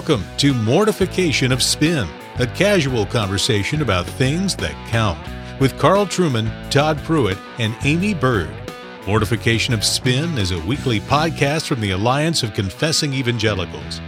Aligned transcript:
Welcome 0.00 0.24
to 0.38 0.54
Mortification 0.54 1.52
of 1.52 1.62
Spin, 1.62 2.08
a 2.38 2.46
casual 2.46 3.04
conversation 3.04 3.82
about 3.82 4.06
things 4.06 4.56
that 4.56 4.72
count, 4.88 5.18
with 5.60 5.78
Carl 5.78 6.06
Trueman, 6.06 6.50
Todd 6.70 6.96
Pruitt, 7.00 7.36
and 7.58 7.76
Aimee 7.84 8.14
Byrd. 8.14 8.48
Mortification 9.06 9.74
of 9.74 9.84
Spin 9.84 10.38
is 10.38 10.52
a 10.52 10.60
weekly 10.60 11.00
podcast 11.00 11.66
from 11.66 11.82
the 11.82 11.90
Alliance 11.90 12.42
of 12.42 12.54
Confessing 12.54 13.12
Evangelicals. 13.12 14.00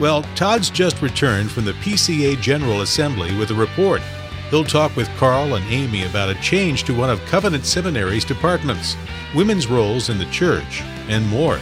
Well, 0.00 0.24
Todd's 0.34 0.70
just 0.70 1.00
returned 1.00 1.52
from 1.52 1.66
the 1.66 1.74
PCA 1.74 2.40
General 2.40 2.80
Assembly 2.80 3.32
with 3.38 3.52
a 3.52 3.54
report. 3.54 4.02
He'll 4.50 4.64
talk 4.64 4.96
with 4.96 5.08
Carl 5.18 5.54
and 5.54 5.64
Amy 5.72 6.02
about 6.02 6.30
a 6.30 6.42
change 6.42 6.82
to 6.82 6.98
one 6.98 7.10
of 7.10 7.24
Covenant 7.26 7.64
Seminary's 7.64 8.24
departments, 8.24 8.96
women's 9.36 9.68
roles 9.68 10.10
in 10.10 10.18
the 10.18 10.26
church, 10.32 10.82
and 11.08 11.24
more. 11.28 11.60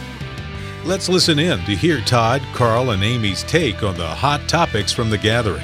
Let's 0.85 1.09
listen 1.09 1.39
in 1.39 1.65
to 1.65 1.75
hear 1.75 1.99
Todd, 2.01 2.43
Carl, 2.53 2.91
and 2.91 3.03
Amy's 3.03 3.41
take 3.41 3.81
on 3.81 3.97
the 3.97 4.05
hot 4.07 4.47
topics 4.47 4.91
from 4.91 5.09
the 5.09 5.17
gathering. 5.17 5.63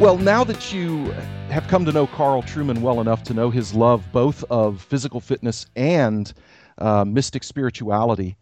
Well, 0.00 0.16
now 0.16 0.42
that 0.42 0.72
you 0.72 1.10
have 1.50 1.68
come 1.68 1.84
to 1.84 1.92
know 1.92 2.06
Carl 2.06 2.40
Trueman 2.42 2.80
well 2.80 3.02
enough 3.02 3.24
to 3.24 3.34
know 3.34 3.50
his 3.50 3.74
love 3.74 4.10
both 4.10 4.42
of 4.44 4.80
physical 4.80 5.20
fitness 5.20 5.66
and 5.76 6.32
uh, 6.78 7.04
mystic 7.04 7.44
spirituality, 7.44 8.36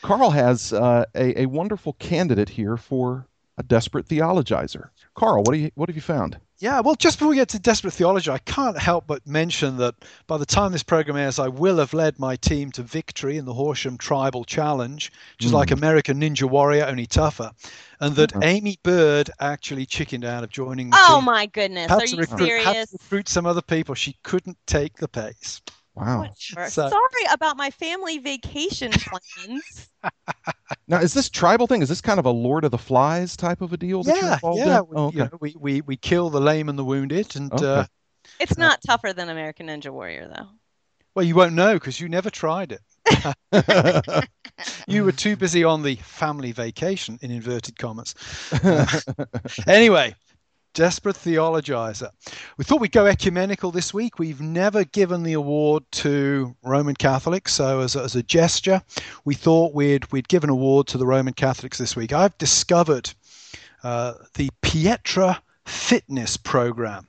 Carl 0.00 0.30
has 0.30 0.72
uh, 0.72 1.04
a, 1.14 1.42
a 1.42 1.46
wonderful 1.46 1.92
candidate 1.98 2.48
here 2.48 2.78
for 2.78 3.26
a 3.58 3.62
desperate 3.62 4.06
theologizer. 4.08 4.88
Carl, 5.14 5.42
what, 5.42 5.52
do 5.52 5.58
you, 5.58 5.70
what 5.74 5.90
have 5.90 5.96
you 5.96 6.02
found? 6.02 6.38
Yeah, 6.58 6.80
well, 6.80 6.94
just 6.94 7.18
before 7.18 7.30
we 7.30 7.36
get 7.36 7.48
to 7.50 7.58
desperate 7.58 7.92
theology, 7.92 8.30
I 8.30 8.38
can't 8.38 8.78
help 8.78 9.08
but 9.08 9.26
mention 9.26 9.76
that 9.78 9.96
by 10.28 10.38
the 10.38 10.46
time 10.46 10.70
this 10.70 10.84
program 10.84 11.16
airs, 11.16 11.40
I 11.40 11.48
will 11.48 11.78
have 11.78 11.92
led 11.92 12.20
my 12.20 12.36
team 12.36 12.70
to 12.72 12.82
victory 12.82 13.36
in 13.36 13.44
the 13.44 13.52
Horsham 13.52 13.98
Tribal 13.98 14.44
Challenge, 14.44 15.10
which 15.36 15.46
is 15.46 15.50
mm. 15.50 15.56
like 15.56 15.72
American 15.72 16.20
Ninja 16.20 16.48
Warrior, 16.48 16.84
only 16.84 17.06
tougher, 17.06 17.50
and 18.00 18.14
that 18.16 18.30
mm-hmm. 18.30 18.44
Aimee 18.44 18.78
Byrd 18.84 19.30
actually 19.40 19.84
chickened 19.84 20.24
out 20.24 20.44
of 20.44 20.50
joining 20.50 20.90
the 20.90 20.96
oh, 21.00 21.16
team. 21.16 21.24
my 21.24 21.46
goodness. 21.46 21.90
Had 21.90 22.02
Are 22.02 22.06
you 22.06 22.18
recruit, 22.18 22.46
serious? 22.46 22.64
Had 22.64 22.88
to 22.88 22.98
recruit 23.02 23.28
some 23.28 23.46
other 23.46 23.62
people. 23.62 23.96
She 23.96 24.16
couldn't 24.22 24.56
take 24.66 24.96
the 24.98 25.08
pace. 25.08 25.60
Wow. 25.94 26.26
So, 26.68 26.88
Sorry 26.88 27.24
about 27.32 27.56
my 27.56 27.70
family 27.70 28.18
vacation 28.18 28.90
plans. 28.92 29.90
now, 30.88 30.98
is 30.98 31.14
this 31.14 31.28
tribal 31.28 31.66
thing? 31.66 31.82
Is 31.82 31.88
this 31.88 32.00
kind 32.00 32.18
of 32.18 32.26
a 32.26 32.30
Lord 32.30 32.64
of 32.64 32.70
the 32.70 32.78
Flies 32.78 33.36
type 33.36 33.60
of 33.60 33.72
a 33.72 33.76
deal? 33.76 34.02
yeah, 34.04 34.38
yeah. 34.54 34.80
We, 34.80 34.96
oh, 34.96 35.06
okay. 35.06 35.16
you 35.16 35.24
know, 35.24 35.30
we, 35.40 35.56
we 35.58 35.80
we 35.82 35.96
kill 35.96 36.30
the 36.30 36.40
lame 36.40 36.68
and 36.68 36.78
the 36.78 36.84
wounded, 36.84 37.36
and 37.36 37.52
okay. 37.52 37.64
uh, 37.64 37.84
it's 38.40 38.58
not 38.58 38.80
tougher 38.86 39.12
than 39.12 39.28
American 39.28 39.68
Ninja 39.68 39.90
Warrior, 39.90 40.30
though. 40.34 40.48
Well, 41.14 41.24
you 41.24 41.34
won't 41.36 41.54
know 41.54 41.74
because 41.74 42.00
you 42.00 42.08
never 42.08 42.30
tried 42.30 42.72
it. 42.72 44.24
you 44.88 45.04
were 45.04 45.12
too 45.12 45.36
busy 45.36 45.62
on 45.62 45.82
the 45.82 45.94
family 45.96 46.52
vacation, 46.52 47.18
in 47.22 47.30
inverted 47.30 47.78
commas. 47.78 48.14
anyway, 49.66 50.14
Desperate 50.74 51.14
Theologizer. 51.14 52.10
We 52.56 52.64
thought 52.64 52.80
we'd 52.80 52.90
go 52.90 53.06
ecumenical 53.06 53.70
this 53.70 53.94
week. 53.94 54.18
We've 54.18 54.40
never 54.40 54.82
given 54.82 55.22
the 55.22 55.34
award 55.34 55.84
to 55.92 56.56
Roman 56.64 56.96
Catholics, 56.96 57.52
so 57.52 57.78
as 57.80 57.94
a, 57.94 58.02
as 58.02 58.16
a 58.16 58.24
gesture, 58.24 58.82
we 59.24 59.36
thought 59.36 59.72
we'd 59.72 60.10
we'd 60.10 60.28
give 60.28 60.42
an 60.42 60.50
award 60.50 60.88
to 60.88 60.98
the 60.98 61.06
Roman 61.06 61.32
Catholics 61.32 61.78
this 61.78 61.94
week. 61.94 62.12
I've 62.12 62.36
discovered 62.38 63.14
uh, 63.84 64.14
the 64.34 64.50
Pietra 64.62 65.38
Fitness 65.64 66.36
Program. 66.36 67.06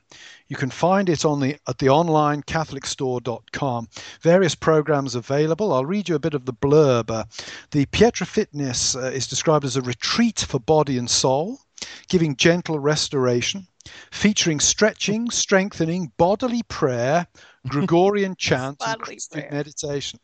You 0.47 0.55
can 0.55 0.69
find 0.69 1.09
it 1.09 1.25
on 1.25 1.39
the 1.39 1.57
at 1.67 1.79
the 1.79 1.89
online 1.89 2.43
catholicstore.com. 2.43 3.89
Various 4.21 4.53
programs 4.53 5.15
available. 5.15 5.73
I'll 5.73 5.85
read 5.85 6.07
you 6.07 6.13
a 6.13 6.19
bit 6.19 6.35
of 6.35 6.45
the 6.45 6.53
blurb. 6.53 7.09
Uh, 7.09 7.23
the 7.71 7.87
Pietra 7.87 8.27
Fitness 8.27 8.95
uh, 8.95 9.11
is 9.11 9.25
described 9.25 9.65
as 9.65 9.75
a 9.75 9.81
retreat 9.81 10.45
for 10.47 10.59
body 10.59 10.99
and 10.99 11.09
soul 11.09 11.61
giving 12.07 12.35
gentle 12.35 12.79
restoration, 12.79 13.67
featuring 14.11 14.59
stretching, 14.59 15.29
strengthening, 15.31 16.11
bodily 16.17 16.63
prayer, 16.63 17.27
Gregorian 17.67 18.35
chant, 18.37 18.81
and 18.85 19.01
Christian 19.01 19.45
meditation. 19.51 20.19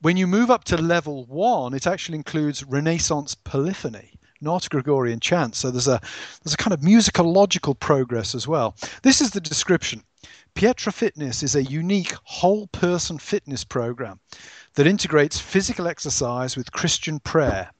When 0.00 0.16
you 0.16 0.26
move 0.26 0.50
up 0.50 0.64
to 0.64 0.76
level 0.76 1.26
one, 1.26 1.74
it 1.74 1.86
actually 1.86 2.16
includes 2.16 2.64
Renaissance 2.64 3.34
polyphony 3.34 4.18
not 4.40 4.68
Gregorian 4.70 5.20
chant. 5.20 5.54
So 5.56 5.70
there's 5.70 5.88
a 5.88 6.00
there's 6.44 6.54
a 6.54 6.58
kind 6.58 6.72
of 6.72 6.80
musicological 6.80 7.78
progress 7.78 8.34
as 8.34 8.46
well. 8.46 8.76
This 9.02 9.20
is 9.20 9.30
the 9.30 9.40
description. 9.40 10.02
Pietra 10.54 10.92
Fitness 10.92 11.42
is 11.42 11.54
a 11.54 11.62
unique 11.62 12.14
whole 12.24 12.66
person 12.68 13.18
fitness 13.18 13.64
program 13.64 14.18
that 14.74 14.86
integrates 14.86 15.38
physical 15.38 15.86
exercise 15.86 16.56
with 16.56 16.72
Christian 16.72 17.20
prayer 17.20 17.70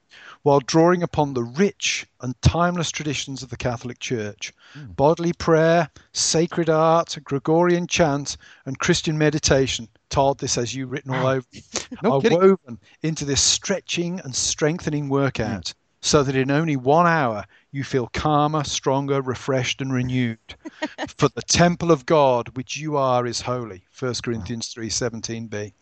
while 0.48 0.60
drawing 0.60 1.02
upon 1.02 1.34
the 1.34 1.42
rich 1.42 2.06
and 2.22 2.34
timeless 2.40 2.90
traditions 2.90 3.42
of 3.42 3.50
the 3.50 3.56
Catholic 3.58 3.98
Church. 3.98 4.54
Mm. 4.74 4.96
Bodily 4.96 5.34
prayer, 5.34 5.90
sacred 6.12 6.70
art, 6.70 7.18
Gregorian 7.22 7.86
chant, 7.86 8.38
and 8.64 8.78
Christian 8.78 9.18
meditation, 9.18 9.88
Todd, 10.08 10.38
this 10.38 10.54
has 10.54 10.74
you 10.74 10.86
written 10.86 11.12
all 11.14 11.26
over, 11.26 11.46
no 12.02 12.14
are 12.14 12.20
kidding. 12.22 12.38
woven 12.38 12.78
into 13.02 13.26
this 13.26 13.42
stretching 13.42 14.20
and 14.20 14.34
strengthening 14.34 15.10
workout. 15.10 15.64
Mm. 15.64 15.74
So 16.00 16.22
that 16.22 16.34
in 16.34 16.50
only 16.50 16.76
one 16.76 17.06
hour 17.06 17.44
you 17.70 17.84
feel 17.84 18.08
calmer, 18.14 18.64
stronger, 18.64 19.20
refreshed, 19.20 19.82
and 19.82 19.92
renewed. 19.92 20.38
For 21.18 21.28
the 21.28 21.42
temple 21.42 21.90
of 21.90 22.06
God, 22.06 22.56
which 22.56 22.78
you 22.78 22.96
are, 22.96 23.26
is 23.26 23.42
holy. 23.42 23.84
1 23.98 24.14
Corinthians 24.22 24.68
3 24.68 24.88
17b. 24.88 25.72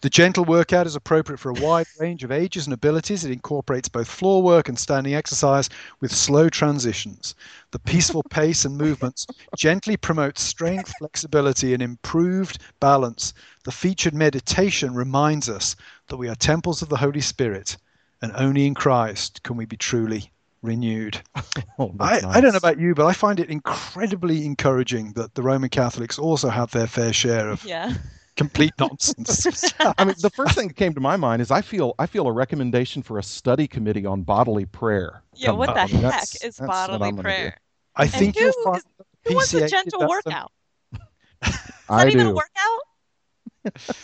The 0.00 0.10
gentle 0.10 0.44
workout 0.44 0.86
is 0.86 0.94
appropriate 0.94 1.38
for 1.38 1.50
a 1.50 1.60
wide 1.60 1.86
range 1.98 2.24
of 2.24 2.30
ages 2.30 2.66
and 2.66 2.72
abilities. 2.72 3.24
It 3.24 3.32
incorporates 3.32 3.88
both 3.88 4.08
floor 4.08 4.42
work 4.42 4.68
and 4.68 4.78
standing 4.78 5.14
exercise 5.14 5.68
with 6.00 6.14
slow 6.14 6.48
transitions. 6.48 7.34
The 7.72 7.78
peaceful 7.78 8.22
pace 8.22 8.64
and 8.64 8.78
movements 8.78 9.26
gently 9.56 9.96
promote 9.96 10.38
strength, 10.38 10.92
flexibility, 10.98 11.74
and 11.74 11.82
improved 11.82 12.58
balance. 12.80 13.34
The 13.64 13.72
featured 13.72 14.14
meditation 14.14 14.94
reminds 14.94 15.48
us 15.48 15.76
that 16.08 16.16
we 16.16 16.28
are 16.28 16.34
temples 16.34 16.80
of 16.80 16.88
the 16.88 16.96
Holy 16.96 17.20
Spirit, 17.20 17.76
and 18.22 18.32
only 18.36 18.66
in 18.66 18.74
Christ 18.74 19.42
can 19.42 19.56
we 19.56 19.66
be 19.66 19.76
truly 19.76 20.30
renewed. 20.62 21.20
Oh, 21.80 21.94
I, 22.00 22.14
nice. 22.14 22.24
I, 22.24 22.40
don't 22.40 22.50
know 22.50 22.58
about 22.58 22.80
you, 22.80 22.92
but 22.92 23.06
I 23.06 23.12
find 23.12 23.38
it 23.38 23.50
incredibly 23.50 24.44
encouraging 24.44 25.12
that 25.12 25.36
the 25.36 25.42
Roman 25.42 25.68
Catholics 25.68 26.18
also 26.18 26.48
have 26.48 26.72
their 26.72 26.88
fair 26.88 27.12
share 27.12 27.50
of 27.50 27.64
yeah 27.64 27.94
complete 28.38 28.72
nonsense. 28.78 29.74
I 29.98 30.04
mean, 30.04 30.14
the 30.20 30.30
first 30.30 30.54
thing 30.54 30.68
that 30.68 30.76
came 30.76 30.94
to 30.94 31.00
my 31.00 31.16
mind 31.16 31.42
is 31.42 31.50
I 31.50 31.60
feel 31.60 31.94
I 31.98 32.06
feel 32.06 32.26
a 32.26 32.32
recommendation 32.32 33.02
for 33.02 33.18
a 33.18 33.22
study 33.22 33.66
committee 33.66 34.06
on 34.06 34.22
bodily 34.22 34.64
prayer. 34.64 35.22
Yeah, 35.34 35.50
what 35.50 35.74
the 35.74 35.80
I 35.82 35.86
mean, 35.86 36.02
heck 36.02 36.42
is 36.42 36.58
bodily 36.58 37.12
prayer? 37.12 37.58
I 37.96 38.04
and 38.04 38.12
think 38.12 38.38
who, 38.38 38.44
you'll 38.44 38.64
find 38.64 38.82
who 39.26 39.34
wants 39.34 39.52
a 39.52 39.68
gentle 39.68 40.08
workout? 40.08 40.52
Is 41.44 41.54
I 41.88 42.04
that 42.04 42.12
do. 42.12 42.18
even 42.18 42.26
a 42.26 42.34
workout? 42.34 42.80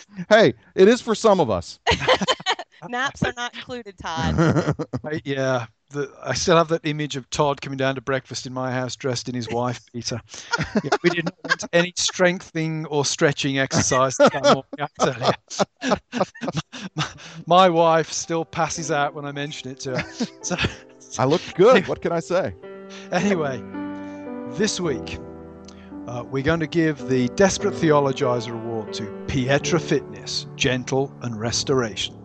hey, 0.29 0.53
it 0.75 0.87
is 0.87 1.01
for 1.01 1.15
some 1.15 1.39
of 1.39 1.49
us. 1.49 1.79
Naps 2.89 3.23
are 3.23 3.33
not 3.35 3.53
included, 3.55 3.97
Todd. 3.97 4.35
I, 5.03 5.21
yeah, 5.23 5.65
the, 5.91 6.11
I 6.23 6.33
still 6.33 6.57
have 6.57 6.69
that 6.69 6.85
image 6.85 7.15
of 7.15 7.29
Todd 7.29 7.61
coming 7.61 7.77
down 7.77 7.95
to 7.95 8.01
breakfast 8.01 8.45
in 8.45 8.53
my 8.53 8.71
house 8.71 8.95
dressed 8.95 9.29
in 9.29 9.35
his 9.35 9.49
wife 9.49 9.81
Peter. 9.93 10.19
Yeah, 10.83 10.89
we 11.03 11.09
didn't 11.09 11.33
want 11.43 11.63
any 11.73 11.93
strengthening 11.95 12.85
or 12.87 13.05
stretching 13.05 13.59
exercise 13.59 14.17
that 14.17 14.33
morning. 14.43 14.63
I 14.99 15.95
my, 16.95 17.07
my, 17.47 17.69
wife 17.69 18.11
still 18.11 18.43
passes 18.45 18.91
out 18.91 19.13
when 19.13 19.25
I 19.25 19.31
mention 19.31 19.71
it 19.71 19.79
to 19.81 19.99
her. 19.99 20.25
So, 20.41 20.57
I 21.17 21.25
look 21.25 21.41
good. 21.55 21.87
What 21.87 22.01
can 22.01 22.11
I 22.11 22.19
say? 22.19 22.53
Anyway, 23.11 23.63
this 24.57 24.79
week 24.79 25.17
uh, 26.07 26.23
we're 26.29 26.43
going 26.43 26.59
to 26.59 26.67
give 26.67 27.07
the 27.07 27.29
Desperate 27.29 27.73
Theologizer 27.73 28.53
Award 28.53 28.93
to 28.93 29.03
Pietra 29.27 29.81
Fitness, 29.81 30.45
Gentle 30.55 31.11
and 31.21 31.39
Restoration. 31.39 32.24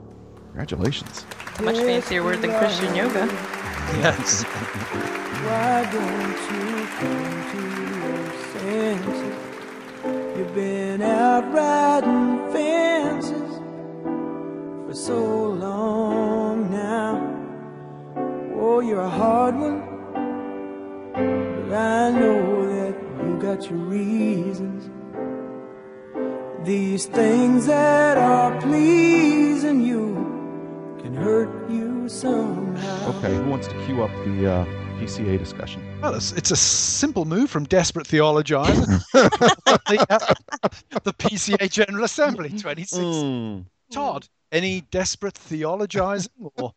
Congratulations. 0.50 1.24
A 1.58 1.62
much 1.62 1.76
fancier 1.76 2.24
word 2.24 2.42
than 2.42 2.50
Christian 2.58 2.94
yoga. 2.96 3.26
Yes. 4.02 4.42
Why 4.42 5.88
don't 5.92 6.38
you 6.50 6.86
come 6.98 7.34
to 7.52 7.60
your 7.86 8.32
senses? 8.52 9.36
You've 10.36 10.54
been 10.54 11.02
out 11.02 11.52
riding 11.52 12.52
fences 12.52 13.60
for 14.86 14.94
so 14.94 15.46
long 15.52 16.70
now. 16.70 17.20
Oh, 18.56 18.80
you're 18.80 19.02
a 19.02 19.08
hard 19.08 19.54
one, 19.54 19.80
but 21.68 21.74
I 21.76 22.10
know 22.10 22.66
that 22.74 22.94
you 23.24 23.38
got 23.40 23.70
your 23.70 23.78
reasons. 23.78 24.90
These 26.64 27.06
things 27.06 27.66
that 27.66 28.18
are 28.18 28.60
pleasing 28.60 29.80
you 29.82 29.89
Okay, 33.22 33.34
who 33.34 33.50
wants 33.50 33.68
to 33.68 33.74
cue 33.84 34.02
up 34.02 34.10
the 34.24 34.50
uh, 34.50 34.64
PCA 34.98 35.38
discussion? 35.38 35.84
Well, 36.00 36.14
it's, 36.14 36.32
it's 36.32 36.52
a 36.52 36.56
simple 36.56 37.26
move 37.26 37.50
from 37.50 37.64
desperate 37.64 38.06
theologizer. 38.06 38.86
the, 39.12 40.06
uh, 40.08 40.98
the 41.02 41.12
PCA 41.12 41.70
General 41.70 42.04
Assembly 42.04 42.48
2016. 42.48 43.02
Mm. 43.02 43.66
Todd, 43.92 44.26
any 44.52 44.80
desperate 44.90 45.34
theologizing 45.34 46.30
or 46.56 46.72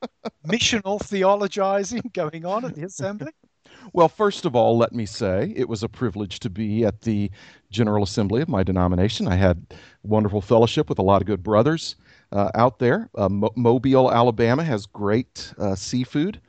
missional 0.45 0.99
theologizing 0.99 2.11
going 2.11 2.45
on 2.45 2.65
at 2.65 2.75
the 2.75 2.83
assembly? 2.83 3.31
Well, 3.93 4.09
first 4.09 4.43
of 4.43 4.53
all, 4.53 4.77
let 4.77 4.91
me 4.91 5.05
say 5.05 5.53
it 5.55 5.69
was 5.69 5.81
a 5.81 5.87
privilege 5.87 6.41
to 6.41 6.49
be 6.49 6.83
at 6.83 7.03
the 7.03 7.31
General 7.71 8.03
Assembly 8.03 8.41
of 8.41 8.49
my 8.49 8.63
denomination. 8.63 9.29
I 9.29 9.35
had 9.35 9.73
wonderful 10.03 10.41
fellowship 10.41 10.89
with 10.89 10.99
a 10.99 11.03
lot 11.03 11.21
of 11.21 11.25
good 11.25 11.41
brothers 11.41 11.95
uh, 12.33 12.51
out 12.55 12.79
there. 12.79 13.09
Uh, 13.15 13.29
Mo- 13.29 13.53
Mobile, 13.55 14.11
Alabama 14.11 14.63
has 14.63 14.85
great 14.85 15.53
uh, 15.57 15.75
seafood 15.75 16.41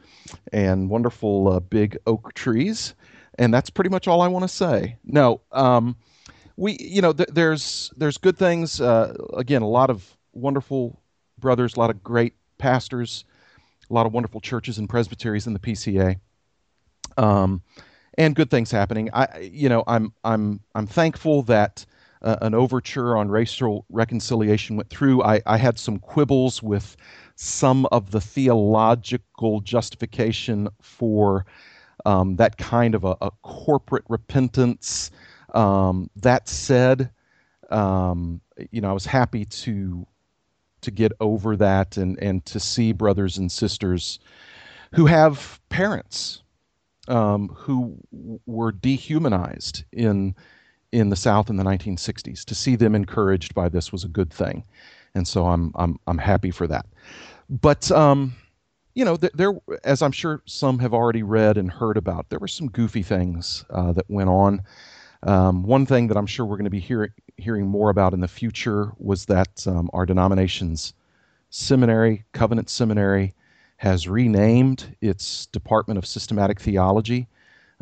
and 0.53 0.91
wonderful 0.91 1.49
uh, 1.49 1.61
big 1.61 1.99
oak 2.07 2.35
trees, 2.35 2.95
and 3.39 3.55
that's 3.55 3.71
pretty 3.71 3.91
much 3.91 4.09
all 4.09 4.21
I 4.23 4.29
want 4.29 4.45
to 4.45 4.49
say. 4.49 4.97
No, 5.05 5.43
um, 5.53 5.97
we, 6.57 6.77
you 6.81 7.03
know, 7.03 7.13
th- 7.13 7.29
there's 7.33 7.93
there's 7.97 8.19
good 8.19 8.39
things. 8.39 8.81
Uh, 8.81 9.15
again, 9.37 9.63
a 9.63 9.69
lot 9.69 9.91
of 9.91 10.17
wonderful 10.33 11.01
brothers, 11.39 11.77
a 11.77 11.81
lot 11.81 11.91
of 11.91 12.03
great 12.03 12.35
pastors, 12.59 13.25
a 13.91 13.95
lot 13.95 14.07
of 14.07 14.13
wonderful 14.13 14.41
churches 14.41 14.79
and 14.79 14.89
presbyteries 14.89 15.47
in 15.47 15.53
the 15.53 15.61
PCA 15.61 16.19
um, 17.17 17.63
and 18.17 18.35
good 18.35 18.51
things 18.51 18.71
happening. 18.71 19.11
I, 19.13 19.51
you 19.53 19.69
know, 19.69 19.85
I'm 19.87 20.13
I'm 20.25 20.61
I'm 20.75 20.87
thankful 20.87 21.43
that 21.45 21.85
uh, 22.25 22.37
an 22.41 22.55
overture 22.55 23.17
on 23.17 23.29
racial 23.29 23.85
reconciliation 23.91 24.77
went 24.77 24.89
through. 24.89 25.23
I, 25.23 25.43
I 25.47 25.59
had 25.59 25.79
some 25.79 25.99
quibbles 25.99 26.63
with 26.63 26.97
some 27.37 27.87
of 27.87 28.11
the 28.11 28.21
theological 28.21 29.61
justification 29.61 30.69
for 30.81 31.45
um, 32.07 32.37
that 32.37 32.57
kind 32.57 32.95
of 32.95 33.05
a, 33.05 33.17
a 33.21 33.31
corporate 33.43 34.05
repentance. 34.09 35.11
Um, 35.53 36.11
that 36.17 36.49
said, 36.49 37.11
um, 37.71 38.41
you 38.71 38.81
know, 38.81 38.91
I 38.91 38.93
was 38.93 39.07
happy 39.07 39.45
to 39.45 40.07
to 40.81 40.91
get 40.91 41.13
over 41.21 41.57
that 41.57 41.97
and 41.97 42.19
and 42.19 42.45
to 42.47 42.59
see 42.59 42.93
brothers 42.93 43.39
and 43.39 43.51
sisters 43.53 44.19
who 44.95 45.07
have 45.07 45.61
parents 45.69 46.43
um, 47.09 47.49
who 47.49 47.99
were 48.47 48.73
dehumanized 48.73 49.85
in 49.93 50.35
in 50.95 51.11
the 51.11 51.17
South 51.17 51.51
in 51.51 51.57
the 51.57 51.65
1960s. 51.65 52.45
To 52.45 52.55
see 52.55 52.77
them 52.77 52.95
encouraged 52.95 53.55
by 53.55 53.69
this 53.69 53.91
was 53.91 54.05
a 54.05 54.09
good 54.09 54.33
thing, 54.33 54.65
and 55.15 55.27
so 55.27 55.47
I'm 55.47 55.73
I'm 55.75 55.99
I'm 56.07 56.19
happy 56.19 56.51
for 56.51 56.67
that. 56.69 56.87
But 57.51 57.91
um, 57.91 58.35
you 58.95 59.05
know, 59.05 59.17
th- 59.17 59.33
there, 59.35 59.55
as 59.83 60.03
I'm 60.03 60.13
sure 60.13 60.41
some 60.47 60.79
have 60.79 60.95
already 60.95 61.25
read 61.25 61.59
and 61.59 61.71
heard 61.71 61.97
about, 61.97 62.31
there 62.31 62.39
were 62.39 62.49
some 62.49 62.69
goofy 62.69 63.03
things 63.03 63.65
uh, 63.71 63.93
that 63.93 64.09
went 64.09 64.31
on. 64.31 64.63
Um, 65.25 65.65
one 65.65 65.85
thing 65.85 66.07
that 66.09 66.17
I'm 66.17 66.27
sure 66.27 66.47
we're 66.47 66.57
going 66.57 66.65
to 66.65 66.71
be 66.71 66.81
hearing 66.81 67.11
hearing 67.37 67.67
more 67.67 67.91
about 67.91 68.15
in 68.15 68.21
the 68.21 68.29
future 68.29 68.93
was 68.99 69.27
that 69.27 69.67
um, 69.67 69.91
our 69.93 70.07
denomination's 70.07 70.95
seminary, 71.51 72.25
Covenant 72.33 72.71
Seminary, 72.71 73.35
has 73.79 74.09
renamed 74.09 74.97
its 75.01 75.47
Department 75.47 75.99
of 75.99 76.07
Systematic 76.07 76.61
Theology 76.61 77.27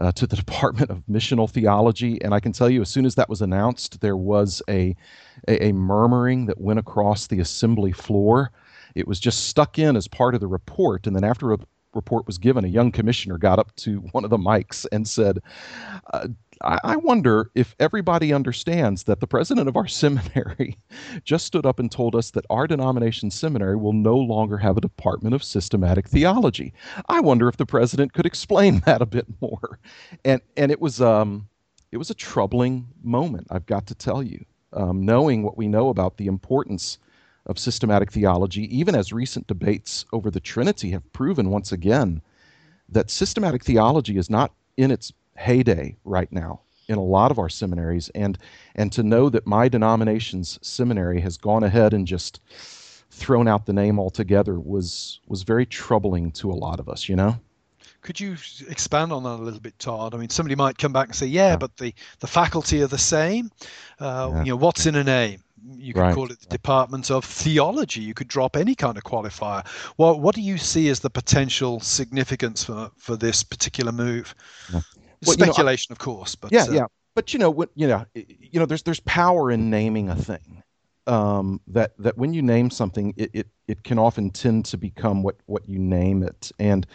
uh, 0.02 0.12
to 0.12 0.26
the 0.26 0.36
Department 0.44 0.90
of 0.90 1.02
Missional 1.08 1.48
Theology. 1.48 2.20
And 2.22 2.34
I 2.34 2.40
can 2.40 2.52
tell 2.52 2.68
you, 2.68 2.82
as 2.82 2.88
soon 2.88 3.06
as 3.06 3.14
that 3.14 3.28
was 3.28 3.40
announced, 3.40 4.00
there 4.00 4.16
was 4.16 4.60
a, 4.68 4.96
a, 5.48 5.68
a 5.68 5.72
murmuring 5.72 6.46
that 6.46 6.60
went 6.60 6.78
across 6.78 7.28
the 7.28 7.40
assembly 7.40 7.92
floor. 7.92 8.50
It 8.94 9.08
was 9.08 9.20
just 9.20 9.46
stuck 9.46 9.78
in 9.78 9.96
as 9.96 10.08
part 10.08 10.34
of 10.34 10.40
the 10.40 10.48
report. 10.48 11.06
And 11.06 11.14
then 11.16 11.24
after 11.24 11.52
a 11.52 11.58
report 11.94 12.26
was 12.26 12.38
given, 12.38 12.64
a 12.64 12.68
young 12.68 12.90
commissioner 12.90 13.38
got 13.38 13.58
up 13.58 13.74
to 13.76 13.98
one 14.12 14.24
of 14.24 14.30
the 14.30 14.38
mics 14.38 14.84
and 14.92 15.06
said, 15.06 15.38
uh, 16.12 16.28
I, 16.64 16.78
I 16.84 16.96
wonder 16.96 17.50
if 17.54 17.74
everybody 17.80 18.32
understands 18.32 19.04
that 19.04 19.20
the 19.20 19.26
president 19.26 19.68
of 19.68 19.76
our 19.76 19.86
seminary 19.88 20.78
just 21.24 21.46
stood 21.46 21.66
up 21.66 21.78
and 21.78 21.90
told 21.90 22.14
us 22.14 22.30
that 22.32 22.46
our 22.50 22.66
denomination 22.66 23.30
seminary 23.30 23.76
will 23.76 23.92
no 23.92 24.16
longer 24.16 24.58
have 24.58 24.76
a 24.76 24.80
department 24.80 25.34
of 25.34 25.44
systematic 25.44 26.08
theology. 26.08 26.72
I 27.08 27.20
wonder 27.20 27.48
if 27.48 27.56
the 27.56 27.66
president 27.66 28.12
could 28.12 28.26
explain 28.26 28.80
that 28.86 29.02
a 29.02 29.06
bit 29.06 29.26
more. 29.40 29.78
And 30.24 30.40
and 30.56 30.70
it 30.70 30.80
was 30.80 31.00
um 31.00 31.48
it 31.90 31.98
was 31.98 32.10
a 32.10 32.14
troubling 32.14 32.88
moment, 33.02 33.46
I've 33.50 33.66
got 33.66 33.86
to 33.88 33.94
tell 33.94 34.22
you. 34.22 34.44
Um, 34.74 35.04
knowing 35.04 35.42
what 35.42 35.58
we 35.58 35.68
know 35.68 35.90
about 35.90 36.16
the 36.16 36.26
importance 36.26 36.98
of 37.44 37.58
systematic 37.58 38.10
theology, 38.10 38.74
even 38.74 38.94
as 38.94 39.12
recent 39.12 39.46
debates 39.46 40.06
over 40.14 40.30
the 40.30 40.40
Trinity 40.40 40.90
have 40.92 41.12
proven 41.12 41.50
once 41.50 41.72
again 41.72 42.22
that 42.88 43.10
systematic 43.10 43.64
theology 43.64 44.16
is 44.16 44.30
not 44.30 44.54
in 44.76 44.90
its 44.90 45.12
heyday 45.42 45.96
right 46.04 46.30
now 46.32 46.60
in 46.88 46.98
a 46.98 47.02
lot 47.02 47.30
of 47.30 47.38
our 47.38 47.48
seminaries 47.48 48.08
and 48.14 48.38
and 48.74 48.92
to 48.92 49.02
know 49.02 49.28
that 49.28 49.46
my 49.46 49.68
denomination's 49.68 50.58
seminary 50.62 51.20
has 51.20 51.36
gone 51.36 51.64
ahead 51.64 51.92
and 51.94 52.06
just 52.06 52.40
thrown 53.10 53.46
out 53.48 53.66
the 53.66 53.72
name 53.72 53.98
altogether 53.98 54.58
was 54.60 55.20
was 55.28 55.42
very 55.42 55.66
troubling 55.66 56.30
to 56.32 56.50
a 56.50 56.58
lot 56.66 56.78
of 56.80 56.88
us 56.88 57.08
you 57.08 57.16
know 57.16 57.34
Could 58.02 58.18
you 58.20 58.32
expand 58.68 59.12
on 59.12 59.22
that 59.22 59.38
a 59.42 59.44
little 59.46 59.60
bit, 59.60 59.78
Todd? 59.78 60.14
I 60.14 60.18
mean, 60.18 60.28
somebody 60.30 60.56
might 60.56 60.76
come 60.82 60.92
back 60.92 61.06
and 61.08 61.14
say, 61.14 61.28
"Yeah, 61.28 61.50
Yeah. 61.50 61.56
but 61.62 61.76
the 61.76 61.94
the 62.18 62.26
faculty 62.26 62.82
are 62.82 62.88
the 62.90 63.04
same." 63.16 63.44
Uh, 64.00 64.28
Yeah. 64.32 64.44
You 64.44 64.50
know, 64.52 64.60
what's 64.64 64.86
in 64.86 64.96
a 64.96 65.04
name? 65.04 65.38
You 65.86 65.92
could 65.94 66.06
Right. 66.06 66.14
call 66.14 66.32
it 66.32 66.40
the 66.40 66.56
Department 66.58 67.10
of 67.10 67.24
Theology. 67.24 68.00
You 68.08 68.14
could 68.14 68.28
drop 68.36 68.56
any 68.56 68.74
kind 68.74 68.96
of 68.98 69.04
qualifier. 69.04 69.62
What 70.00 70.14
what 70.24 70.34
do 70.34 70.40
you 70.40 70.58
see 70.58 70.90
as 70.90 71.00
the 71.00 71.10
potential 71.10 71.80
significance 71.80 72.64
for 72.64 72.90
for 72.96 73.16
this 73.16 73.44
particular 73.44 73.92
move? 73.92 74.34
Yeah. 74.72 74.82
Well, 75.26 75.36
you 75.36 75.46
know, 75.46 75.52
Speculation, 75.52 75.92
of 75.92 75.98
course, 75.98 76.34
but 76.34 76.52
yeah 76.52 76.64
uh, 76.64 76.72
yeah. 76.72 76.86
But 77.14 77.32
you 77.32 77.38
know 77.38 77.50
what 77.50 77.70
you 77.74 77.86
know 77.86 78.04
you 78.14 78.58
know 78.58 78.66
there's 78.66 78.82
there's 78.82 79.00
power 79.00 79.50
in 79.50 79.70
naming 79.70 80.08
a 80.08 80.16
thing 80.16 80.62
um, 81.06 81.60
that 81.66 81.92
that 81.98 82.16
when 82.16 82.32
you 82.32 82.42
name 82.42 82.70
something 82.70 83.12
it, 83.16 83.30
it 83.32 83.46
it 83.68 83.82
can 83.84 83.98
often 83.98 84.30
tend 84.30 84.64
to 84.66 84.76
become 84.76 85.22
what 85.22 85.36
what 85.46 85.68
you 85.68 85.78
name 85.78 86.22
it. 86.22 86.50
And 86.58 86.86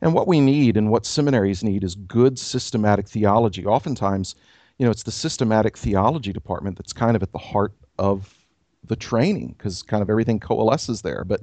and 0.00 0.14
what 0.14 0.26
we 0.26 0.40
need 0.40 0.76
and 0.76 0.90
what 0.90 1.06
seminaries 1.06 1.62
need 1.62 1.84
is 1.84 1.94
good 1.94 2.38
systematic 2.38 3.08
theology. 3.08 3.66
Oftentimes 3.66 4.34
you 4.78 4.84
know 4.84 4.90
it's 4.90 5.02
the 5.02 5.12
systematic 5.12 5.76
theology 5.76 6.32
department 6.32 6.76
that's 6.76 6.92
kind 6.92 7.16
of 7.16 7.22
at 7.22 7.32
the 7.32 7.38
heart 7.38 7.72
of 7.98 8.46
the 8.84 8.96
training 8.96 9.54
because 9.58 9.82
kind 9.82 10.02
of 10.02 10.10
everything 10.10 10.38
coalesces 10.40 11.02
there. 11.02 11.24
But 11.24 11.42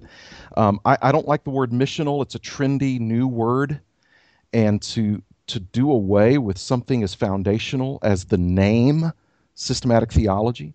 um, 0.56 0.80
I, 0.86 0.98
I 1.02 1.12
don't 1.12 1.28
like 1.28 1.44
the 1.44 1.50
word 1.50 1.72
missional. 1.72 2.22
It's 2.22 2.36
a 2.36 2.40
trendy 2.40 3.00
new 3.00 3.28
word. 3.28 3.80
And 4.54 4.82
to 4.84 5.22
to 5.48 5.60
do 5.60 5.92
away 5.92 6.38
with 6.38 6.58
something 6.58 7.04
as 7.04 7.14
foundational 7.14 8.00
as 8.02 8.26
the 8.26 8.38
name 8.38 9.12
systematic 9.56 10.12
theology 10.12 10.74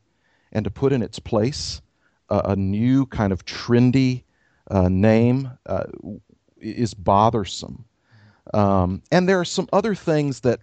and 0.52 0.64
to 0.64 0.70
put 0.70 0.92
in 0.92 1.02
its 1.02 1.18
place 1.18 1.80
a, 2.28 2.38
a 2.46 2.56
new 2.56 3.06
kind 3.06 3.32
of 3.32 3.44
trendy 3.44 4.24
uh, 4.70 4.88
name 4.88 5.50
uh, 5.66 5.84
is 6.60 6.94
bothersome. 6.94 7.84
Um, 8.54 9.02
and 9.10 9.28
there 9.28 9.40
are 9.40 9.44
some 9.44 9.68
other 9.72 9.94
things 9.94 10.40
that 10.40 10.60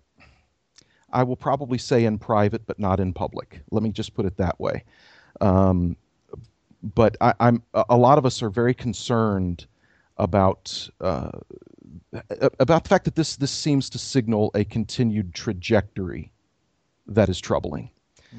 I 1.11 1.23
will 1.23 1.35
probably 1.35 1.77
say 1.77 2.05
in 2.05 2.17
private 2.17 2.65
but 2.65 2.79
not 2.79 2.99
in 2.99 3.13
public. 3.13 3.61
Let 3.71 3.83
me 3.83 3.89
just 3.89 4.13
put 4.13 4.25
it 4.25 4.37
that 4.37 4.59
way. 4.59 4.83
Um, 5.41 5.95
but 6.93 7.17
I, 7.21 7.33
I'm 7.39 7.63
a 7.73 7.97
lot 7.97 8.17
of 8.17 8.25
us 8.25 8.43
are 8.43 8.49
very 8.49 8.73
concerned 8.73 9.65
about 10.17 10.87
uh, 11.01 11.31
about 12.59 12.83
the 12.83 12.89
fact 12.89 13.05
that 13.05 13.15
this 13.15 13.35
this 13.35 13.51
seems 13.51 13.89
to 13.91 13.97
signal 13.97 14.51
a 14.55 14.63
continued 14.63 15.33
trajectory 15.33 16.31
that 17.07 17.29
is 17.29 17.39
troubling. 17.39 17.89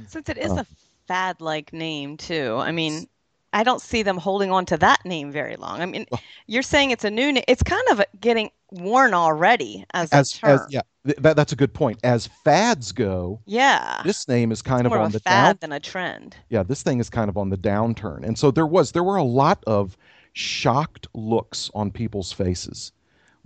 Since 0.08 0.28
it 0.28 0.38
is 0.38 0.50
Uh, 0.50 0.56
a 0.62 0.66
fad 1.06 1.40
like 1.40 1.72
name, 1.72 2.16
too, 2.16 2.56
I 2.58 2.72
mean, 2.72 3.06
I 3.52 3.62
don't 3.62 3.80
see 3.80 4.02
them 4.02 4.18
holding 4.18 4.50
on 4.50 4.66
to 4.66 4.76
that 4.78 5.04
name 5.04 5.30
very 5.32 5.56
long. 5.56 5.80
I 5.80 5.86
mean, 5.86 6.06
you're 6.46 6.62
saying 6.62 6.90
it's 6.90 7.04
a 7.04 7.10
new 7.10 7.32
name. 7.32 7.44
It's 7.48 7.62
kind 7.62 7.84
of 7.90 8.02
getting 8.20 8.50
worn 8.70 9.14
already 9.14 9.84
as, 9.94 10.10
As 10.12 10.34
a 10.34 10.38
term. 10.38 10.50
as 10.50 10.66
yeah, 10.70 10.80
th- 11.06 11.16
that, 11.18 11.36
that's 11.36 11.52
a 11.52 11.56
good 11.56 11.72
point. 11.72 11.98
As 12.04 12.26
fads 12.44 12.92
go, 12.92 13.40
yeah. 13.46 14.02
this 14.04 14.26
name 14.28 14.52
is 14.52 14.60
kind 14.60 14.84
It's 14.86 14.94
of 14.94 15.00
on 15.00 15.06
of 15.06 15.12
the 15.12 15.20
fad 15.20 15.60
down. 15.60 15.70
than 15.70 15.76
a 15.76 15.80
trend. 15.80 16.36
Yeah, 16.50 16.64
this 16.64 16.82
thing 16.82 16.98
is 16.98 17.08
kind 17.08 17.30
of 17.30 17.38
on 17.38 17.48
the 17.50 17.56
downturn, 17.56 18.24
and 18.24 18.36
so 18.38 18.50
there 18.50 18.66
was 18.66 18.92
there 18.92 19.04
were 19.04 19.16
a 19.16 19.22
lot 19.22 19.62
of 19.66 19.96
shocked 20.34 21.06
looks 21.14 21.70
on 21.74 21.90
people's 21.90 22.30
faces 22.32 22.92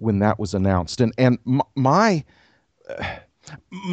when 0.00 0.18
that 0.20 0.38
was 0.38 0.54
announced, 0.54 1.00
and 1.00 1.12
and 1.18 1.38
my 1.76 2.24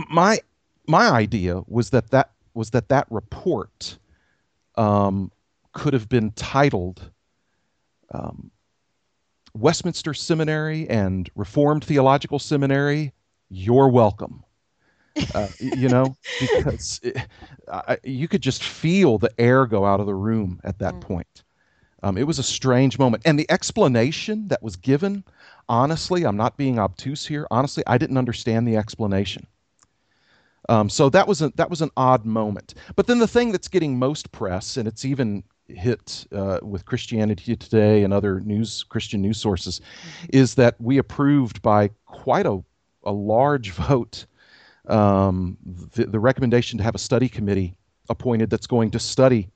my 0.09 0.39
my 0.87 1.09
idea 1.09 1.63
was 1.67 1.89
that 1.91 2.09
that 2.11 2.31
was 2.53 2.71
that 2.71 2.89
that 2.89 3.07
report 3.09 3.97
um, 4.75 5.31
could 5.73 5.93
have 5.93 6.09
been 6.09 6.31
titled 6.31 7.11
um, 8.11 8.51
Westminster 9.53 10.13
Seminary 10.13 10.87
and 10.89 11.29
Reformed 11.35 11.83
Theological 11.83 12.39
Seminary. 12.39 13.13
You're 13.49 13.89
welcome. 13.89 14.43
Uh, 15.33 15.49
you 15.59 15.89
know, 15.89 16.17
because 16.39 16.99
it, 17.03 17.17
I, 17.71 17.97
you 18.03 18.27
could 18.27 18.41
just 18.41 18.63
feel 18.63 19.17
the 19.17 19.31
air 19.39 19.65
go 19.65 19.85
out 19.85 19.99
of 19.99 20.05
the 20.05 20.15
room 20.15 20.59
at 20.63 20.79
that 20.79 20.99
Mm. 20.99 21.01
point. 21.01 21.43
Um, 22.03 22.17
it 22.17 22.27
was 22.27 22.39
a 22.39 22.43
strange 22.43 22.99
moment. 22.99 23.23
And 23.25 23.39
the 23.39 23.49
explanation 23.49 24.47
that 24.49 24.61
was 24.61 24.75
given, 24.75 25.23
honestly, 25.69 26.24
I'm 26.25 26.38
not 26.38 26.57
being 26.57 26.79
obtuse 26.79 27.25
here. 27.25 27.47
Honestly, 27.51 27.83
I 27.88 27.97
didn't 27.97 28.17
understand 28.17 28.67
the 28.67 28.77
explanation. 28.77 29.47
Um, 30.69 30.89
so 30.89 31.09
that 31.09 31.27
was 31.27 31.41
a, 31.41 31.50
that 31.55 31.69
was 31.69 31.81
an 31.81 31.91
odd 31.95 32.25
moment. 32.25 32.74
But 32.95 33.07
then 33.07 33.19
the 33.19 33.27
thing 33.27 33.51
that's 33.51 33.67
getting 33.67 33.97
most 33.97 34.31
press, 34.31 34.77
and 34.77 34.88
it's 34.88 35.05
even 35.05 35.43
hit 35.67 36.25
uh, 36.31 36.59
with 36.62 36.86
Christianity 36.86 37.55
Today 37.55 38.03
and 38.03 38.13
other 38.13 38.39
news 38.41 38.83
Christian 38.83 39.21
news 39.21 39.39
sources, 39.39 39.81
is 40.29 40.55
that 40.55 40.75
we 40.79 40.97
approved 40.97 41.62
by 41.62 41.89
quite 42.05 42.45
a, 42.45 42.59
a 43.03 43.12
large 43.12 43.71
vote 43.88 44.25
um, 44.88 45.57
the, 45.93 46.05
the 46.05 46.19
recommendation 46.19 46.77
to 46.77 46.83
have 46.83 46.95
a 46.95 47.00
study 47.00 47.27
committee 47.27 47.75
appointed 48.09 48.50
that's 48.50 48.67
going 48.67 48.91
to 48.91 49.00
study 49.00 49.50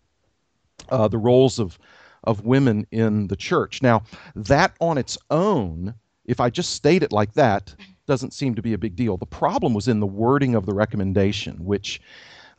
uh, 0.89 1.08
the 1.08 1.18
roles 1.18 1.60
of 1.60 1.77
of 2.24 2.46
women 2.46 2.86
in 2.92 3.28
the 3.28 3.36
church. 3.36 3.82
Now, 3.82 4.04
that 4.36 4.75
on 4.80 4.98
its 4.98 5.18
own, 5.30 5.94
if 6.25 6.40
I 6.40 6.50
just 6.50 6.74
state 6.74 7.04
it 7.04 7.12
like 7.12 7.34
that, 7.34 7.75
doesn't 8.08 8.34
seem 8.34 8.56
to 8.56 8.62
be 8.62 8.74
a 8.74 8.78
big 8.78 8.96
deal. 8.96 9.18
The 9.18 9.25
problem 9.25 9.74
was 9.74 9.88
in 9.88 10.00
the 10.00 10.08
wording 10.08 10.56
of 10.56 10.66
the 10.66 10.74
recommendation, 10.74 11.63
which 11.63 12.01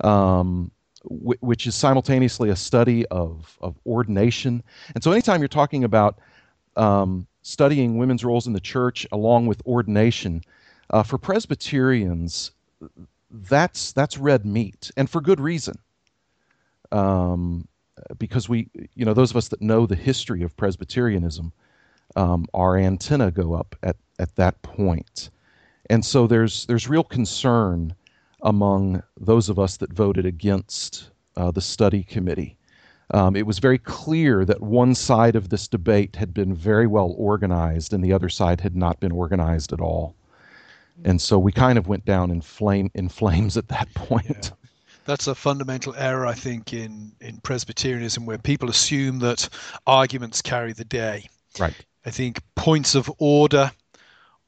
um, 0.00 0.70
which 1.04 1.66
is 1.66 1.74
simultaneously 1.74 2.48
a 2.50 2.56
study 2.56 3.06
of 3.06 3.58
of 3.60 3.78
ordination. 3.86 4.62
And 4.94 5.02
so, 5.02 5.12
anytime 5.12 5.40
you're 5.40 5.48
talking 5.48 5.84
about 5.84 6.18
um, 6.76 7.26
studying 7.42 7.98
women's 7.98 8.24
roles 8.24 8.46
in 8.46 8.52
the 8.52 8.60
church 8.60 9.06
along 9.12 9.46
with 9.46 9.62
ordination, 9.66 10.42
uh, 10.90 11.02
for 11.02 11.18
Presbyterians, 11.18 12.52
that's 13.30 13.92
that's 13.92 14.18
red 14.18 14.44
meat, 14.44 14.90
and 14.96 15.08
for 15.08 15.20
good 15.20 15.40
reason. 15.40 15.76
Um, 16.92 17.66
because 18.18 18.48
we, 18.48 18.68
you 18.94 19.04
know, 19.04 19.14
those 19.14 19.30
of 19.30 19.36
us 19.36 19.48
that 19.48 19.62
know 19.62 19.86
the 19.86 19.96
history 19.96 20.42
of 20.42 20.56
Presbyterianism, 20.56 21.52
um, 22.16 22.46
our 22.54 22.76
antenna 22.76 23.30
go 23.30 23.54
up 23.54 23.76
at, 23.82 23.96
at 24.18 24.34
that 24.36 24.60
point. 24.62 25.30
And 25.90 26.04
so 26.04 26.26
there's 26.26 26.66
there's 26.66 26.88
real 26.88 27.04
concern 27.04 27.94
among 28.42 29.02
those 29.18 29.48
of 29.48 29.58
us 29.58 29.76
that 29.78 29.92
voted 29.92 30.26
against 30.26 31.10
uh, 31.36 31.50
the 31.50 31.60
study 31.60 32.02
committee. 32.02 32.56
Um, 33.14 33.36
it 33.36 33.46
was 33.46 33.58
very 33.58 33.78
clear 33.78 34.44
that 34.44 34.62
one 34.62 34.94
side 34.94 35.36
of 35.36 35.50
this 35.50 35.68
debate 35.68 36.16
had 36.16 36.32
been 36.32 36.54
very 36.54 36.86
well 36.86 37.14
organized 37.18 37.92
and 37.92 38.02
the 38.02 38.12
other 38.12 38.30
side 38.30 38.60
had 38.60 38.74
not 38.74 39.00
been 39.00 39.12
organized 39.12 39.72
at 39.72 39.80
all. 39.80 40.14
And 41.04 41.20
so 41.20 41.38
we 41.38 41.52
kind 41.52 41.78
of 41.78 41.88
went 41.88 42.04
down 42.04 42.30
in 42.30 42.40
flame 42.40 42.90
in 42.94 43.08
flames 43.08 43.56
at 43.56 43.68
that 43.68 43.92
point. 43.94 44.52
Yeah 44.52 44.61
that's 45.04 45.26
a 45.26 45.34
fundamental 45.34 45.94
error, 45.96 46.26
I 46.26 46.34
think, 46.34 46.72
in 46.72 47.12
in 47.20 47.38
Presbyterianism, 47.38 48.26
where 48.26 48.38
people 48.38 48.70
assume 48.70 49.18
that 49.20 49.48
arguments 49.86 50.42
carry 50.42 50.72
the 50.72 50.84
day. 50.84 51.28
Right. 51.58 51.74
I 52.04 52.10
think 52.10 52.40
points 52.56 52.94
of 52.94 53.10
order 53.18 53.70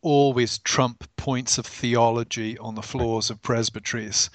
always 0.05 0.59
trump 0.59 1.09
points 1.17 1.57
of 1.57 1.67
theology 1.67 2.59
on 2.59 2.75
the 2.75 2.83
floors 2.83 3.31
of 3.31 3.41
presbyteries. 3.43 4.29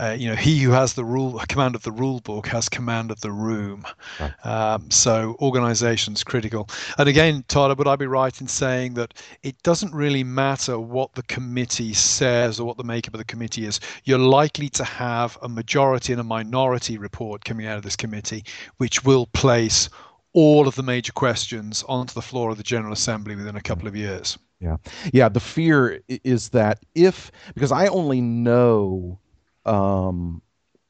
Uh, 0.00 0.16
you 0.18 0.28
know, 0.28 0.34
he 0.34 0.58
who 0.58 0.72
has 0.72 0.94
the 0.94 1.04
rule 1.04 1.40
command 1.48 1.76
of 1.76 1.82
the 1.84 1.92
rule 1.92 2.18
book 2.20 2.48
has 2.48 2.68
command 2.68 3.12
of 3.12 3.20
the 3.20 3.30
room. 3.30 3.84
Right. 4.18 4.34
Um, 4.44 4.90
so 4.90 5.36
organization's 5.40 6.24
critical. 6.24 6.68
And 6.98 7.08
again, 7.08 7.44
Tyler, 7.46 7.76
would 7.76 7.86
I 7.86 7.94
be 7.94 8.06
right 8.06 8.38
in 8.40 8.48
saying 8.48 8.94
that 8.94 9.14
it 9.44 9.62
doesn't 9.62 9.94
really 9.94 10.24
matter 10.24 10.80
what 10.80 11.14
the 11.14 11.22
committee 11.22 11.92
says 11.92 12.58
or 12.58 12.66
what 12.66 12.76
the 12.76 12.84
makeup 12.84 13.14
of 13.14 13.18
the 13.18 13.24
committee 13.24 13.64
is? 13.64 13.78
You're 14.02 14.18
likely 14.18 14.68
to 14.70 14.84
have 14.84 15.38
a 15.42 15.48
majority 15.48 16.12
and 16.12 16.20
a 16.20 16.24
minority 16.24 16.98
report 16.98 17.44
coming 17.44 17.66
out 17.66 17.76
of 17.76 17.84
this 17.84 17.96
committee, 17.96 18.44
which 18.78 19.04
will 19.04 19.26
place 19.26 19.88
all 20.34 20.66
of 20.66 20.74
the 20.74 20.82
major 20.82 21.12
questions 21.12 21.84
onto 21.88 22.14
the 22.14 22.22
floor 22.22 22.50
of 22.50 22.56
the 22.56 22.62
General 22.62 22.92
Assembly 22.92 23.36
within 23.36 23.56
a 23.56 23.60
couple 23.60 23.86
of 23.86 23.94
years. 23.94 24.38
Yeah. 24.60 24.76
Yeah. 25.12 25.28
The 25.28 25.40
fear 25.40 26.00
is 26.08 26.50
that 26.50 26.84
if, 26.94 27.30
because 27.54 27.72
I 27.72 27.88
only 27.88 28.20
know 28.20 29.18
um, 29.66 30.40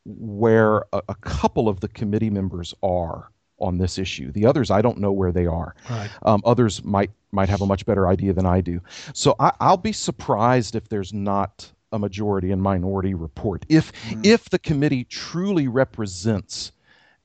where 0.04 0.84
a, 0.92 1.02
a, 1.08 1.14
couple 1.16 1.68
of 1.68 1.80
the 1.80 1.88
committee 1.88 2.30
members 2.30 2.74
are 2.82 3.30
on 3.58 3.78
this 3.78 3.98
issue. 3.98 4.32
The 4.32 4.46
others, 4.46 4.70
I 4.70 4.82
don't 4.82 4.98
know 4.98 5.12
where 5.12 5.32
they 5.32 5.46
are. 5.46 5.74
Right. 5.88 6.10
Um, 6.22 6.42
others 6.44 6.84
might 6.84 7.10
might 7.30 7.48
have 7.48 7.62
a 7.62 7.66
much 7.66 7.86
better 7.86 8.08
idea 8.08 8.32
than 8.32 8.44
I 8.44 8.60
do. 8.60 8.80
So 9.14 9.34
I, 9.38 9.52
will 9.70 9.78
be 9.78 9.92
surprised 9.92 10.74
if 10.74 10.88
there's 10.88 11.14
not 11.14 11.70
a 11.92 11.98
majority 11.98 12.50
and 12.50 12.60
minority 12.60 13.14
report. 13.14 13.64
If 13.68 13.92
mm. 14.08 14.26
if 14.26 14.50
the 14.50 14.58
committee 14.58 15.04
truly 15.04 15.68
represents 15.68 16.72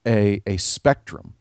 a 0.05 0.41
a 0.45 0.57
spectrum 0.57 1.33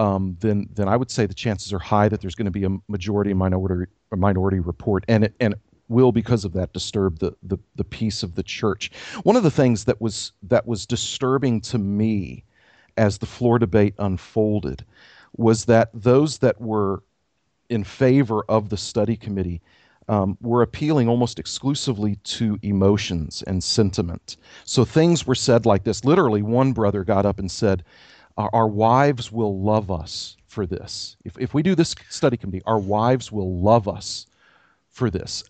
um, 0.00 0.36
then 0.40 0.66
then 0.72 0.88
I 0.88 0.96
would 0.96 1.10
say 1.10 1.26
the 1.26 1.34
chances 1.34 1.74
are 1.74 1.78
high 1.78 2.08
that 2.08 2.22
there's 2.22 2.34
going 2.34 2.46
to 2.46 2.50
be 2.50 2.64
a 2.64 2.70
majority 2.88 3.34
minority 3.34 3.92
a 4.12 4.16
minority 4.16 4.58
report, 4.58 5.04
and 5.08 5.24
it 5.24 5.34
and 5.40 5.52
it 5.52 5.60
will 5.88 6.10
because 6.10 6.46
of 6.46 6.54
that 6.54 6.72
disturb 6.72 7.18
the, 7.18 7.36
the 7.42 7.58
the 7.76 7.84
peace 7.84 8.22
of 8.22 8.34
the 8.34 8.42
church. 8.42 8.90
One 9.24 9.36
of 9.36 9.42
the 9.42 9.50
things 9.50 9.84
that 9.84 10.00
was 10.00 10.32
that 10.44 10.66
was 10.66 10.86
disturbing 10.86 11.60
to 11.62 11.78
me 11.78 12.44
as 12.96 13.18
the 13.18 13.26
floor 13.26 13.58
debate 13.58 13.94
unfolded 13.98 14.86
was 15.36 15.66
that 15.66 15.90
those 15.92 16.38
that 16.38 16.58
were 16.58 17.02
in 17.68 17.84
favor 17.84 18.42
of 18.48 18.70
the 18.70 18.78
study 18.78 19.16
committee 19.16 19.60
um, 20.08 20.36
were 20.40 20.62
appealing 20.62 21.08
almost 21.08 21.38
exclusively 21.38 22.16
to 22.24 22.58
emotions 22.62 23.44
and 23.46 23.62
sentiment. 23.62 24.38
So 24.64 24.84
things 24.84 25.26
were 25.26 25.36
said 25.36 25.66
like 25.66 25.84
this. 25.84 26.04
Literally, 26.04 26.42
one 26.42 26.72
brother 26.72 27.04
got 27.04 27.26
up 27.26 27.38
and 27.38 27.50
said, 27.50 27.84
our, 28.36 28.50
our 28.52 28.68
wives 28.68 29.30
will 29.30 29.60
love 29.60 29.90
us 29.90 30.36
for 30.46 30.66
this. 30.66 31.16
If, 31.24 31.38
if 31.38 31.54
we 31.54 31.62
do 31.62 31.74
this 31.74 31.94
study 32.08 32.36
committee, 32.36 32.62
our 32.66 32.78
wives 32.78 33.30
will 33.30 33.60
love 33.60 33.88
us 33.88 34.26
for 34.90 35.08
this. 35.08 35.44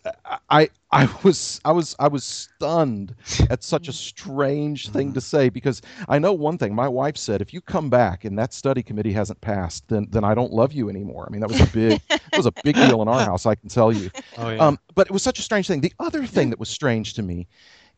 I, 0.49 0.69
I 0.91 1.09
was 1.23 1.59
I 1.65 1.71
was 1.71 1.95
I 1.99 2.07
was 2.07 2.23
stunned 2.23 3.15
at 3.49 3.63
such 3.63 3.87
a 3.87 3.93
strange 3.93 4.89
thing 4.89 5.13
to 5.13 5.21
say 5.21 5.49
because 5.49 5.81
I 6.07 6.19
know 6.19 6.31
one 6.31 6.57
thing. 6.57 6.75
My 6.75 6.87
wife 6.87 7.17
said, 7.17 7.41
if 7.41 7.53
you 7.53 7.59
come 7.59 7.89
back 7.89 8.23
and 8.23 8.37
that 8.37 8.53
study 8.53 8.83
committee 8.83 9.11
hasn't 9.11 9.41
passed, 9.41 9.87
then 9.87 10.07
then 10.11 10.23
I 10.23 10.35
don't 10.35 10.53
love 10.53 10.73
you 10.73 10.89
anymore. 10.89 11.25
I 11.27 11.31
mean, 11.31 11.41
that 11.41 11.49
was 11.49 11.59
a 11.59 11.67
big 11.67 12.01
it 12.09 12.37
was 12.37 12.45
a 12.45 12.53
big 12.63 12.75
deal 12.75 13.01
in 13.01 13.07
our 13.07 13.25
house. 13.25 13.45
I 13.45 13.55
can 13.55 13.67
tell 13.67 13.91
you. 13.91 14.11
Oh, 14.37 14.49
yeah. 14.49 14.65
um, 14.65 14.79
but 14.93 15.07
it 15.07 15.11
was 15.11 15.23
such 15.23 15.39
a 15.39 15.41
strange 15.41 15.67
thing. 15.67 15.81
The 15.81 15.93
other 15.99 16.25
thing 16.25 16.51
that 16.51 16.59
was 16.59 16.69
strange 16.69 17.15
to 17.15 17.23
me 17.23 17.47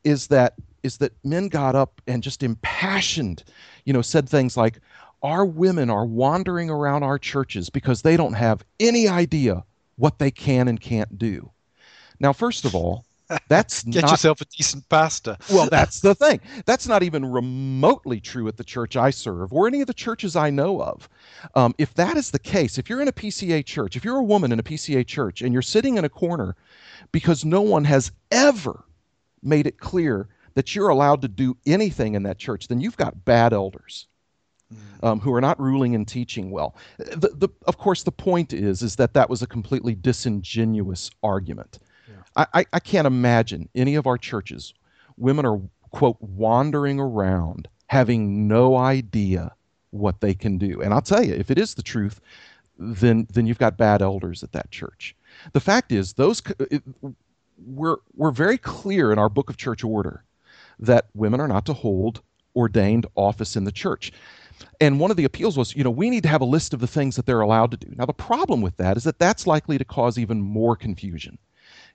is 0.04 0.28
that 0.28 0.54
is 0.84 0.98
that 0.98 1.14
men 1.24 1.48
got 1.48 1.76
up 1.76 2.02
and 2.08 2.22
just 2.22 2.44
impassioned, 2.44 3.44
you 3.86 3.94
know, 3.94 4.02
said 4.02 4.28
things 4.28 4.56
like, 4.58 4.80
our 5.24 5.46
women 5.46 5.90
are 5.90 6.06
wandering 6.06 6.70
around 6.70 7.04
our 7.04 7.18
churches 7.18 7.70
because 7.70 8.02
they 8.02 8.18
don't 8.18 8.34
have 8.34 8.64
any 8.80 9.08
idea 9.08 9.64
what 9.96 10.20
they 10.20 10.30
can 10.30 10.68
and 10.68 10.82
can't 10.82 11.18
do. 11.18 11.50
Now, 12.20 12.34
first 12.34 12.66
of 12.66 12.76
all, 12.76 13.06
that's 13.48 13.84
get 13.84 14.02
not, 14.02 14.12
yourself 14.12 14.42
a 14.42 14.46
decent 14.46 14.88
pastor. 14.90 15.38
well, 15.52 15.68
that's 15.70 16.02
the 16.02 16.14
thing. 16.14 16.42
That's 16.66 16.88
not 16.88 17.04
even 17.04 17.26
remotely 17.26 18.20
true 18.20 18.48
at 18.48 18.58
the 18.58 18.64
church 18.64 18.98
I 18.98 19.10
serve 19.12 19.54
or 19.54 19.68
any 19.68 19.82
of 19.82 19.88
the 19.88 19.94
churches 19.94 20.36
I 20.36 20.50
know 20.50 20.82
of. 20.82 21.08
Um, 21.56 21.74
if 21.78 21.94
that 21.96 22.18
is 22.18 22.32
the 22.32 22.40
case, 22.40 22.78
if 22.78 22.90
you're 22.90 23.02
in 23.02 23.08
a 23.08 23.14
PCA 23.14 23.66
church, 23.66 23.96
if 23.96 24.04
you're 24.04 24.18
a 24.18 24.24
woman 24.24 24.52
in 24.52 24.60
a 24.60 24.64
PCA 24.64 25.06
church 25.08 25.42
and 25.42 25.54
you're 25.54 25.62
sitting 25.62 25.98
in 25.98 26.06
a 26.06 26.10
corner 26.10 26.56
because 27.12 27.46
no 27.46 27.62
one 27.62 27.86
has 27.86 28.12
ever 28.32 28.84
made 29.42 29.68
it 29.68 29.78
clear 29.80 30.28
that 30.56 30.76
you're 30.76 30.90
allowed 30.90 31.22
to 31.22 31.28
do 31.28 31.58
anything 31.66 32.16
in 32.16 32.24
that 32.24 32.38
church, 32.38 32.68
then 32.68 32.80
you've 32.80 32.98
got 32.98 33.26
bad 33.26 33.54
elders. 33.54 34.08
Mm. 34.74 35.08
Um, 35.08 35.20
who 35.20 35.34
are 35.34 35.42
not 35.42 35.60
ruling 35.60 35.94
and 35.94 36.08
teaching 36.08 36.50
well. 36.50 36.76
The, 36.98 37.30
the, 37.36 37.50
of 37.68 37.78
course, 37.78 38.04
the 38.04 38.12
point 38.12 38.54
is 38.54 38.82
is 38.82 38.96
that 38.96 39.14
that 39.14 39.30
was 39.30 39.42
a 39.42 39.48
completely 39.48 39.94
disingenuous 39.94 41.12
argument. 41.22 41.80
Yeah. 42.08 42.46
I, 42.54 42.66
I 42.72 42.80
can't 42.80 43.06
imagine 43.06 43.70
any 43.76 43.96
of 43.96 44.08
our 44.08 44.18
churches, 44.18 44.74
women 45.18 45.46
are 45.46 45.60
quote 45.92 46.18
wandering 46.22 47.00
around 47.00 47.68
having 47.88 48.48
no 48.48 48.76
idea 48.76 49.54
what 49.92 50.20
they 50.22 50.34
can 50.34 50.58
do. 50.58 50.82
And 50.82 50.94
I'll 50.94 51.02
tell 51.02 51.24
you, 51.24 51.36
if 51.36 51.52
it 51.52 51.58
is 51.58 51.76
the 51.76 51.84
truth, 51.84 52.20
then 52.78 53.28
then 53.32 53.46
you've 53.46 53.60
got 53.60 53.78
bad 53.78 54.02
elders 54.02 54.44
at 54.44 54.52
that 54.54 54.72
church. 54.72 55.16
The 55.54 55.60
fact 55.60 55.92
is, 55.92 56.14
those 56.14 56.42
it, 56.60 56.82
we're 57.66 57.98
we're 58.16 58.32
very 58.32 58.58
clear 58.58 59.12
in 59.12 59.20
our 59.20 59.30
book 59.30 59.50
of 59.50 59.58
church 59.58 59.84
order 59.84 60.24
that 60.80 61.08
women 61.14 61.40
are 61.40 61.48
not 61.48 61.66
to 61.66 61.74
hold 61.74 62.22
ordained 62.56 63.06
office 63.16 63.56
in 63.56 63.64
the 63.64 63.72
church. 63.72 64.12
And 64.80 65.00
one 65.00 65.12
of 65.12 65.18
the 65.18 65.26
appeals 65.26 65.58
was, 65.58 65.76
you 65.76 65.84
know, 65.84 65.90
we 65.90 66.10
need 66.10 66.24
to 66.24 66.30
have 66.30 66.42
a 66.42 66.46
list 66.46 66.74
of 66.74 66.80
the 66.80 66.88
things 66.88 67.16
that 67.16 67.26
they're 67.26 67.42
allowed 67.42 67.72
to 67.72 67.78
do. 67.78 67.94
Now, 67.96 68.06
the 68.06 68.14
problem 68.14 68.62
with 68.62 68.78
that 68.78 68.98
is 68.98 69.04
that 69.04 69.20
that's 69.20 69.48
likely 69.48 69.78
to 69.78 69.86
cause 69.86 70.18
even 70.18 70.42
more 70.42 70.76
confusion. 70.76 71.38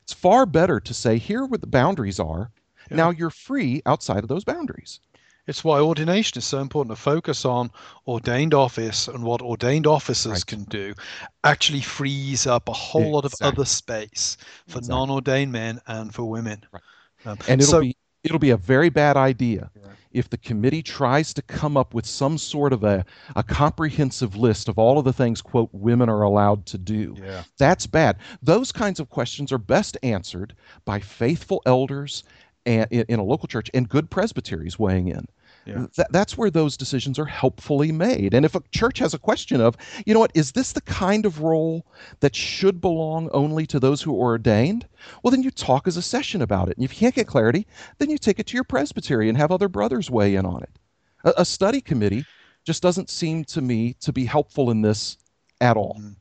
It's 0.02 0.12
far 0.12 0.47
better 0.47 0.80
to 0.80 0.94
say, 0.94 1.18
here 1.18 1.44
where 1.44 1.58
the 1.58 1.66
boundaries 1.66 2.18
are. 2.18 2.50
Yeah. 2.90 2.97
Now 2.97 3.11
you're 3.11 3.30
free 3.30 3.82
outside 3.87 4.23
of 4.23 4.28
those 4.28 4.44
boundaries. 4.44 5.00
It's 5.47 5.64
why 5.64 5.80
ordination 5.80 6.38
is 6.38 6.44
so 6.44 6.58
important 6.58 6.94
to 6.94 7.02
focus 7.02 7.47
on 7.47 7.70
ordained 8.06 8.52
office 8.52 9.08
and 9.08 9.25
what 9.25 9.40
ordained 9.40 9.87
officers 9.87 10.32
right. 10.32 10.47
can 10.47 10.64
do 10.64 10.94
actually 11.42 11.80
frees 11.80 12.47
up 12.47 12.68
a 12.68 12.73
whole 12.73 13.00
exactly. 13.00 13.12
lot 13.12 13.25
of 13.25 13.35
other 13.40 13.64
space 13.64 14.37
for 14.66 14.78
exactly. 14.78 14.88
non 14.88 15.11
ordained 15.11 15.52
men 15.52 15.80
and 15.87 16.14
for 16.14 16.25
women. 16.25 16.64
Right. 16.70 16.82
Um, 17.25 17.38
and 17.49 17.61
it'll 17.62 17.70
so, 17.70 17.80
be 17.80 17.97
it'll 18.25 18.38
be 18.38 18.50
a 18.50 18.56
very 18.56 18.88
bad 18.88 19.16
idea 19.16 19.70
if 20.12 20.30
the 20.30 20.38
committee 20.38 20.82
tries 20.82 21.34
to 21.34 21.42
come 21.42 21.76
up 21.76 21.92
with 21.94 22.06
some 22.06 22.38
sort 22.38 22.72
of 22.72 22.82
a, 22.82 23.04
a 23.37 23.42
comprehensive 23.42 24.37
list 24.37 24.68
of 24.68 24.78
all 24.78 24.98
of 24.98 25.04
the 25.04 25.12
things, 25.12 25.42
quote, 25.42 25.68
women 25.72 26.08
are 26.08 26.22
allowed 26.22 26.64
to 26.66 26.78
do, 26.78 27.14
Yeah. 27.22 27.42
that's 27.58 27.87
bad. 27.87 28.16
Those 28.42 28.72
kinds 28.72 29.00
of 29.00 29.10
questions 29.10 29.52
are 29.52 29.58
best 29.58 29.98
answered 30.02 30.54
by 30.84 31.00
faithful 31.00 31.62
elders 31.66 32.25
and, 32.64 32.87
in, 32.90 33.04
in 33.08 33.18
a 33.18 33.25
local 33.25 33.48
church 33.48 33.70
and 33.75 33.88
good 33.88 34.10
presbyteries 34.10 34.78
weighing 34.78 35.08
in. 35.08 35.26
Yeah. 35.64 35.86
Th- 35.94 36.08
that's 36.10 36.38
where 36.38 36.50
those 36.50 36.76
decisions 36.76 37.18
are 37.18 37.26
helpfully 37.26 37.92
made. 37.92 38.34
And 38.34 38.44
if 38.44 38.54
a 38.54 38.62
church 38.72 38.98
has 39.00 39.14
a 39.14 39.18
question 39.18 39.60
of, 39.60 39.76
you 40.06 40.14
know 40.14 40.20
what, 40.20 40.32
is 40.34 40.52
this 40.52 40.72
the 40.72 40.80
kind 40.80 41.26
of 41.26 41.40
role 41.40 41.86
that 42.20 42.34
should 42.34 42.80
belong 42.80 43.28
only 43.32 43.66
to 43.66 43.78
those 43.78 44.00
who 44.00 44.14
are 44.14 44.28
ordained? 44.32 44.86
Well, 45.22 45.30
then 45.30 45.42
you 45.42 45.50
talk 45.50 45.86
as 45.86 45.96
a 45.96 46.02
session 46.02 46.42
about 46.42 46.68
it. 46.68 46.76
And 46.76 46.84
if 46.84 46.92
you 46.92 46.98
can't 46.98 47.14
get 47.14 47.26
clarity, 47.26 47.66
then 47.98 48.10
you 48.10 48.18
take 48.18 48.38
it 48.38 48.46
to 48.48 48.54
your 48.54 48.64
presbytery 48.64 49.28
and 49.28 49.36
have 49.36 49.52
other 49.52 49.68
brothers 49.68 50.10
weigh 50.10 50.36
in 50.36 50.46
on 50.46 50.62
it. 50.62 50.78
A, 51.24 51.34
a 51.38 51.44
study 51.44 51.80
committee 51.80 52.24
just 52.64 52.82
doesn't 52.82 53.10
seem 53.10 53.44
to 53.44 53.60
me 53.60 53.94
to 54.00 54.12
be 54.12 54.24
helpful 54.24 54.70
in 54.70 54.82
this 54.82 55.18
at 55.60 55.76
all. 55.76 55.96
Mm-hmm. 55.98 56.12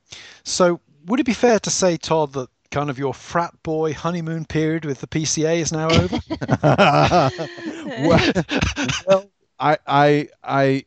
So, 0.43 0.79
would 1.05 1.19
it 1.21 1.25
be 1.25 1.33
fair 1.33 1.59
to 1.59 1.69
say, 1.69 1.95
Todd, 1.95 2.33
that 2.33 2.49
kind 2.71 2.89
of 2.89 2.97
your 2.97 3.13
frat 3.13 3.53
boy 3.63 3.93
honeymoon 3.93 4.45
period 4.45 4.85
with 4.85 5.01
the 5.01 5.07
PCA 5.07 5.57
is 5.59 5.71
now 5.71 5.89
over? 5.89 6.19
well, 7.99 8.31
well, 9.07 9.31
I, 9.59 9.77
I, 9.87 10.27
I, 10.43 10.85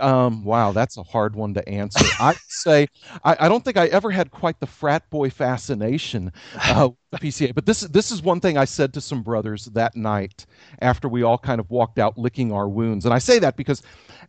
um, 0.00 0.44
wow, 0.44 0.72
that's 0.72 0.96
a 0.96 1.02
hard 1.02 1.36
one 1.36 1.54
to 1.54 1.68
answer. 1.68 2.04
I'd 2.18 2.36
say 2.48 2.88
I, 3.24 3.36
I 3.40 3.48
don't 3.48 3.64
think 3.64 3.76
I 3.76 3.86
ever 3.86 4.10
had 4.10 4.30
quite 4.30 4.58
the 4.58 4.66
frat 4.66 5.08
boy 5.10 5.30
fascination 5.30 6.32
uh, 6.56 6.88
with 6.90 7.20
the 7.20 7.28
PCA, 7.28 7.54
but 7.54 7.66
this 7.66 7.80
this 7.82 8.10
is 8.10 8.20
one 8.22 8.40
thing 8.40 8.58
I 8.58 8.64
said 8.64 8.92
to 8.94 9.00
some 9.00 9.22
brothers 9.22 9.66
that 9.66 9.94
night 9.94 10.44
after 10.80 11.08
we 11.08 11.22
all 11.22 11.38
kind 11.38 11.60
of 11.60 11.70
walked 11.70 11.98
out 11.98 12.18
licking 12.18 12.52
our 12.52 12.68
wounds, 12.68 13.04
and 13.04 13.14
I 13.14 13.18
say 13.18 13.38
that 13.38 13.56
because 13.56 13.82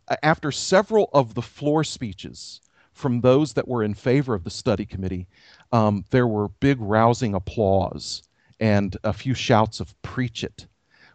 uh, 0.08 0.16
after 0.22 0.52
several 0.52 1.10
of 1.12 1.34
the 1.34 1.42
floor 1.42 1.82
speeches 1.82 2.60
from 2.92 3.20
those 3.20 3.54
that 3.54 3.68
were 3.68 3.82
in 3.82 3.94
favor 3.94 4.34
of 4.34 4.44
the 4.44 4.50
study 4.50 4.84
committee, 4.84 5.26
um, 5.72 6.04
there 6.10 6.26
were 6.26 6.48
big 6.48 6.78
rousing 6.80 7.34
applause 7.34 8.22
and 8.60 8.96
a 9.04 9.12
few 9.12 9.34
shouts 9.34 9.80
of 9.80 10.00
"preach 10.02 10.44
it." 10.44 10.66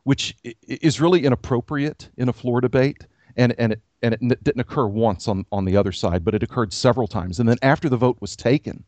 which 0.07 0.37
is 0.69 1.01
really 1.01 1.25
inappropriate 1.25 2.09
in 2.15 2.29
a 2.29 2.33
floor 2.33 2.61
debate, 2.61 3.05
and 3.35 3.53
and 3.59 3.73
it 3.73 3.81
and 4.01 4.13
it 4.13 4.41
didn't 4.41 4.61
occur 4.61 4.87
once 4.87 5.27
on 5.27 5.45
on 5.51 5.65
the 5.65 5.75
other 5.75 5.91
side, 5.91 6.23
but 6.23 6.33
it 6.33 6.41
occurred 6.41 6.71
several 6.71 7.07
times. 7.07 7.41
And 7.41 7.49
then 7.49 7.57
after 7.61 7.89
the 7.89 7.97
vote 7.97 8.15
was 8.21 8.33
taken, 8.37 8.85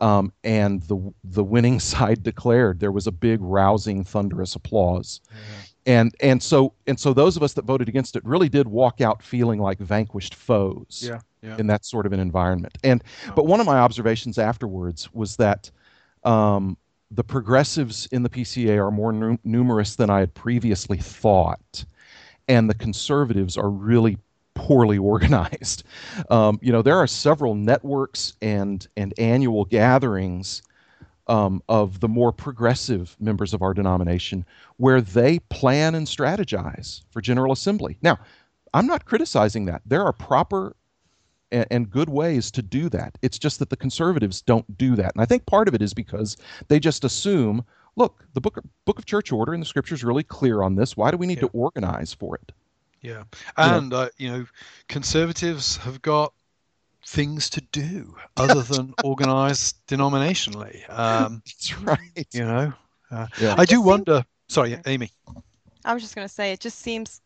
um, 0.00 0.32
and 0.44 0.80
the 0.82 1.12
the 1.24 1.42
winning 1.42 1.80
side 1.92 2.22
declared, 2.22 2.78
there 2.78 2.92
was 2.92 3.08
a 3.08 3.12
big 3.12 3.40
rousing, 3.42 4.04
thunderous 4.04 4.54
applause. 4.54 5.20
And 5.86 6.14
and 6.20 6.42
so 6.42 6.74
and 6.86 6.98
so 6.98 7.12
those 7.12 7.36
of 7.36 7.42
us 7.42 7.54
that 7.54 7.64
voted 7.64 7.88
against 7.88 8.14
it 8.14 8.24
really 8.24 8.48
did 8.48 8.68
walk 8.68 9.00
out 9.00 9.22
feeling 9.22 9.60
like 9.60 9.78
vanquished 9.78 10.34
foes 10.34 11.04
yeah. 11.06 11.20
Yeah. 11.42 11.56
in 11.58 11.66
that 11.66 11.84
sort 11.84 12.06
of 12.06 12.12
an 12.12 12.20
environment. 12.20 12.78
And 12.84 13.02
but 13.34 13.46
one 13.46 13.60
of 13.60 13.66
my 13.66 13.78
observations 13.78 14.38
afterwards 14.38 15.12
was 15.12 15.36
that 15.36 15.70
um, 16.24 16.76
the 17.10 17.24
progressives 17.24 18.06
in 18.06 18.22
the 18.22 18.28
PCA 18.28 18.78
are 18.78 18.90
more 18.90 19.12
nu- 19.12 19.38
numerous 19.44 19.96
than 19.96 20.08
I 20.08 20.20
had 20.20 20.34
previously 20.34 20.98
thought, 20.98 21.84
and 22.48 22.70
the 22.70 22.74
conservatives 22.74 23.56
are 23.56 23.68
really 23.68 24.18
poorly 24.54 24.98
organized. 24.98 25.82
Um, 26.30 26.60
you 26.62 26.70
know, 26.70 26.82
there 26.82 26.96
are 26.96 27.08
several 27.08 27.56
networks 27.56 28.34
and 28.40 28.86
and 28.96 29.14
annual 29.18 29.64
gatherings 29.64 30.62
um, 31.32 31.62
of 31.66 32.00
the 32.00 32.08
more 32.08 32.30
progressive 32.30 33.16
members 33.18 33.54
of 33.54 33.62
our 33.62 33.72
denomination 33.72 34.44
where 34.76 35.00
they 35.00 35.38
plan 35.48 35.94
and 35.94 36.06
strategize 36.06 37.02
for 37.10 37.22
General 37.22 37.52
Assembly. 37.52 37.96
Now, 38.02 38.18
I'm 38.74 38.86
not 38.86 39.06
criticizing 39.06 39.64
that. 39.64 39.80
There 39.86 40.04
are 40.04 40.12
proper 40.12 40.76
and, 41.50 41.66
and 41.70 41.90
good 41.90 42.10
ways 42.10 42.50
to 42.50 42.60
do 42.62 42.90
that. 42.90 43.16
It's 43.22 43.38
just 43.38 43.58
that 43.60 43.70
the 43.70 43.76
conservatives 43.78 44.42
don't 44.42 44.76
do 44.76 44.94
that. 44.96 45.12
And 45.14 45.22
I 45.22 45.24
think 45.24 45.46
part 45.46 45.68
of 45.68 45.74
it 45.74 45.80
is 45.80 45.94
because 45.94 46.36
they 46.68 46.78
just 46.78 47.02
assume, 47.02 47.64
look, 47.96 48.26
the 48.34 48.40
book 48.42 48.58
book 48.84 48.98
of 48.98 49.06
church 49.06 49.32
order 49.32 49.54
and 49.54 49.62
the 49.62 49.66
scripture 49.66 49.94
is 49.94 50.04
really 50.04 50.24
clear 50.24 50.62
on 50.62 50.74
this. 50.74 50.98
Why 50.98 51.10
do 51.10 51.16
we 51.16 51.26
need 51.26 51.38
Yeah. 51.38 51.48
to 51.48 51.50
organize 51.54 52.12
for 52.12 52.36
it? 52.36 52.52
Yeah, 53.00 53.24
and 53.56 53.92
uh, 53.92 54.10
you 54.18 54.30
know, 54.30 54.46
conservatives 54.88 55.78
have 55.78 56.02
got 56.02 56.34
things 57.06 57.50
to 57.50 57.60
do 57.72 58.14
other 58.36 58.62
than 58.62 58.94
organise 59.04 59.74
denominationally. 59.88 60.88
Um, 60.90 61.42
That's 61.46 61.78
right. 61.80 62.26
you 62.32 62.44
know, 62.44 62.72
uh, 63.10 63.26
Yeah. 63.40 63.54
I 63.58 63.64
do 63.64 63.76
seems- 63.76 63.86
wonder. 63.86 64.24
Sorry, 64.48 64.78
Amy. 64.86 65.10
I 65.84 65.94
was 65.94 66.02
just 66.02 66.14
going 66.14 66.26
to 66.28 66.32
say, 66.32 66.52
it 66.52 66.60
just 66.60 66.78
seems 66.80 67.20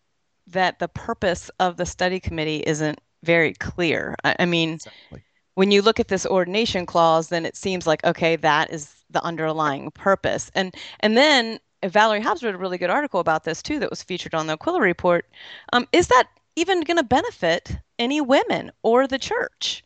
that 0.47 0.79
the 0.79 0.89
purpose 0.89 1.51
of 1.61 1.77
the 1.77 1.85
study 1.87 2.21
committee 2.21 2.63
isn't 2.67 3.01
very 3.25 3.53
clear. 3.55 4.15
I, 4.25 4.37
I 4.41 4.45
mean, 4.47 4.75
Exactly. 4.75 5.23
when 5.55 5.71
you 5.73 5.83
look 5.83 5.99
at 5.99 6.09
this 6.09 6.25
ordination 6.25 6.87
clause, 6.87 7.29
then 7.29 7.45
it 7.45 7.57
seems 7.57 7.87
like 7.87 8.05
okay, 8.05 8.37
that 8.37 8.71
is 8.73 8.95
the 9.11 9.23
underlying 9.25 9.91
purpose. 9.91 10.51
And 10.55 10.75
and 11.01 11.17
then 11.17 11.59
Valerie 11.85 12.21
Hobbs 12.21 12.43
wrote 12.45 12.55
a 12.55 12.59
really 12.59 12.79
good 12.79 12.91
article 12.91 13.19
about 13.21 13.43
this 13.45 13.61
too, 13.63 13.79
that 13.81 13.91
was 13.91 14.03
featured 14.03 14.35
on 14.35 14.47
the 14.47 14.53
Aquila 14.55 14.81
report. 14.81 15.27
Um, 15.73 15.87
is 15.93 16.07
that 16.09 16.29
even 16.55 16.83
going 16.83 16.97
to 16.99 17.03
benefit 17.03 17.77
any 17.99 18.21
women 18.21 18.73
or 18.83 19.07
the 19.07 19.19
church? 19.19 19.85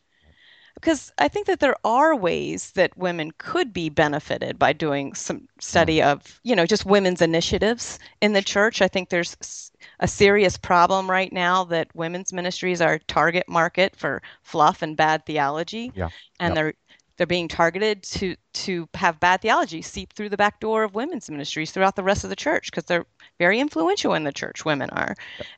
Because 0.75 1.11
I 1.17 1.27
think 1.27 1.45
that 1.47 1.59
there 1.59 1.75
are 1.83 2.15
ways 2.15 2.71
that 2.71 2.97
women 2.97 3.31
could 3.37 3.71
be 3.73 3.89
benefited 3.89 4.57
by 4.57 4.73
doing 4.73 5.13
some 5.13 5.47
study 5.59 5.97
mm. 5.97 6.05
of, 6.05 6.39
you 6.43 6.55
know, 6.55 6.65
just 6.65 6.85
women's 6.85 7.21
initiatives 7.21 7.99
in 8.21 8.33
the 8.33 8.41
church. 8.41 8.81
I 8.81 8.87
think 8.87 9.09
there's 9.09 9.71
a 9.99 10.07
serious 10.07 10.57
problem 10.57 11.09
right 11.09 11.31
now 11.31 11.65
that 11.65 11.93
women's 11.95 12.33
ministries 12.33 12.81
are 12.81 12.99
target 12.99 13.47
market 13.47 13.95
for 13.95 14.23
fluff 14.41 14.81
and 14.81 14.97
bad 14.97 15.25
theology. 15.25 15.91
Yeah. 15.93 16.09
And 16.39 16.55
Yep. 16.55 16.55
they're 16.55 16.73
they're 17.21 17.27
being 17.27 17.47
targeted 17.47 18.01
to 18.01 18.35
to 18.51 18.89
have 18.95 19.19
bad 19.19 19.43
theology 19.43 19.79
seep 19.79 20.11
through 20.11 20.27
the 20.29 20.35
back 20.35 20.59
door 20.59 20.83
of 20.83 20.95
women's 20.95 21.29
ministries 21.29 21.69
throughout 21.69 21.95
the 21.95 22.01
rest 22.01 22.23
of 22.23 22.31
the 22.31 22.35
church 22.35 22.71
because 22.71 22.85
they're 22.85 23.05
very 23.37 23.59
influential 23.59 24.15
in 24.15 24.23
the 24.23 24.31
church 24.31 24.65
women 24.65 24.89
are. 24.89 25.13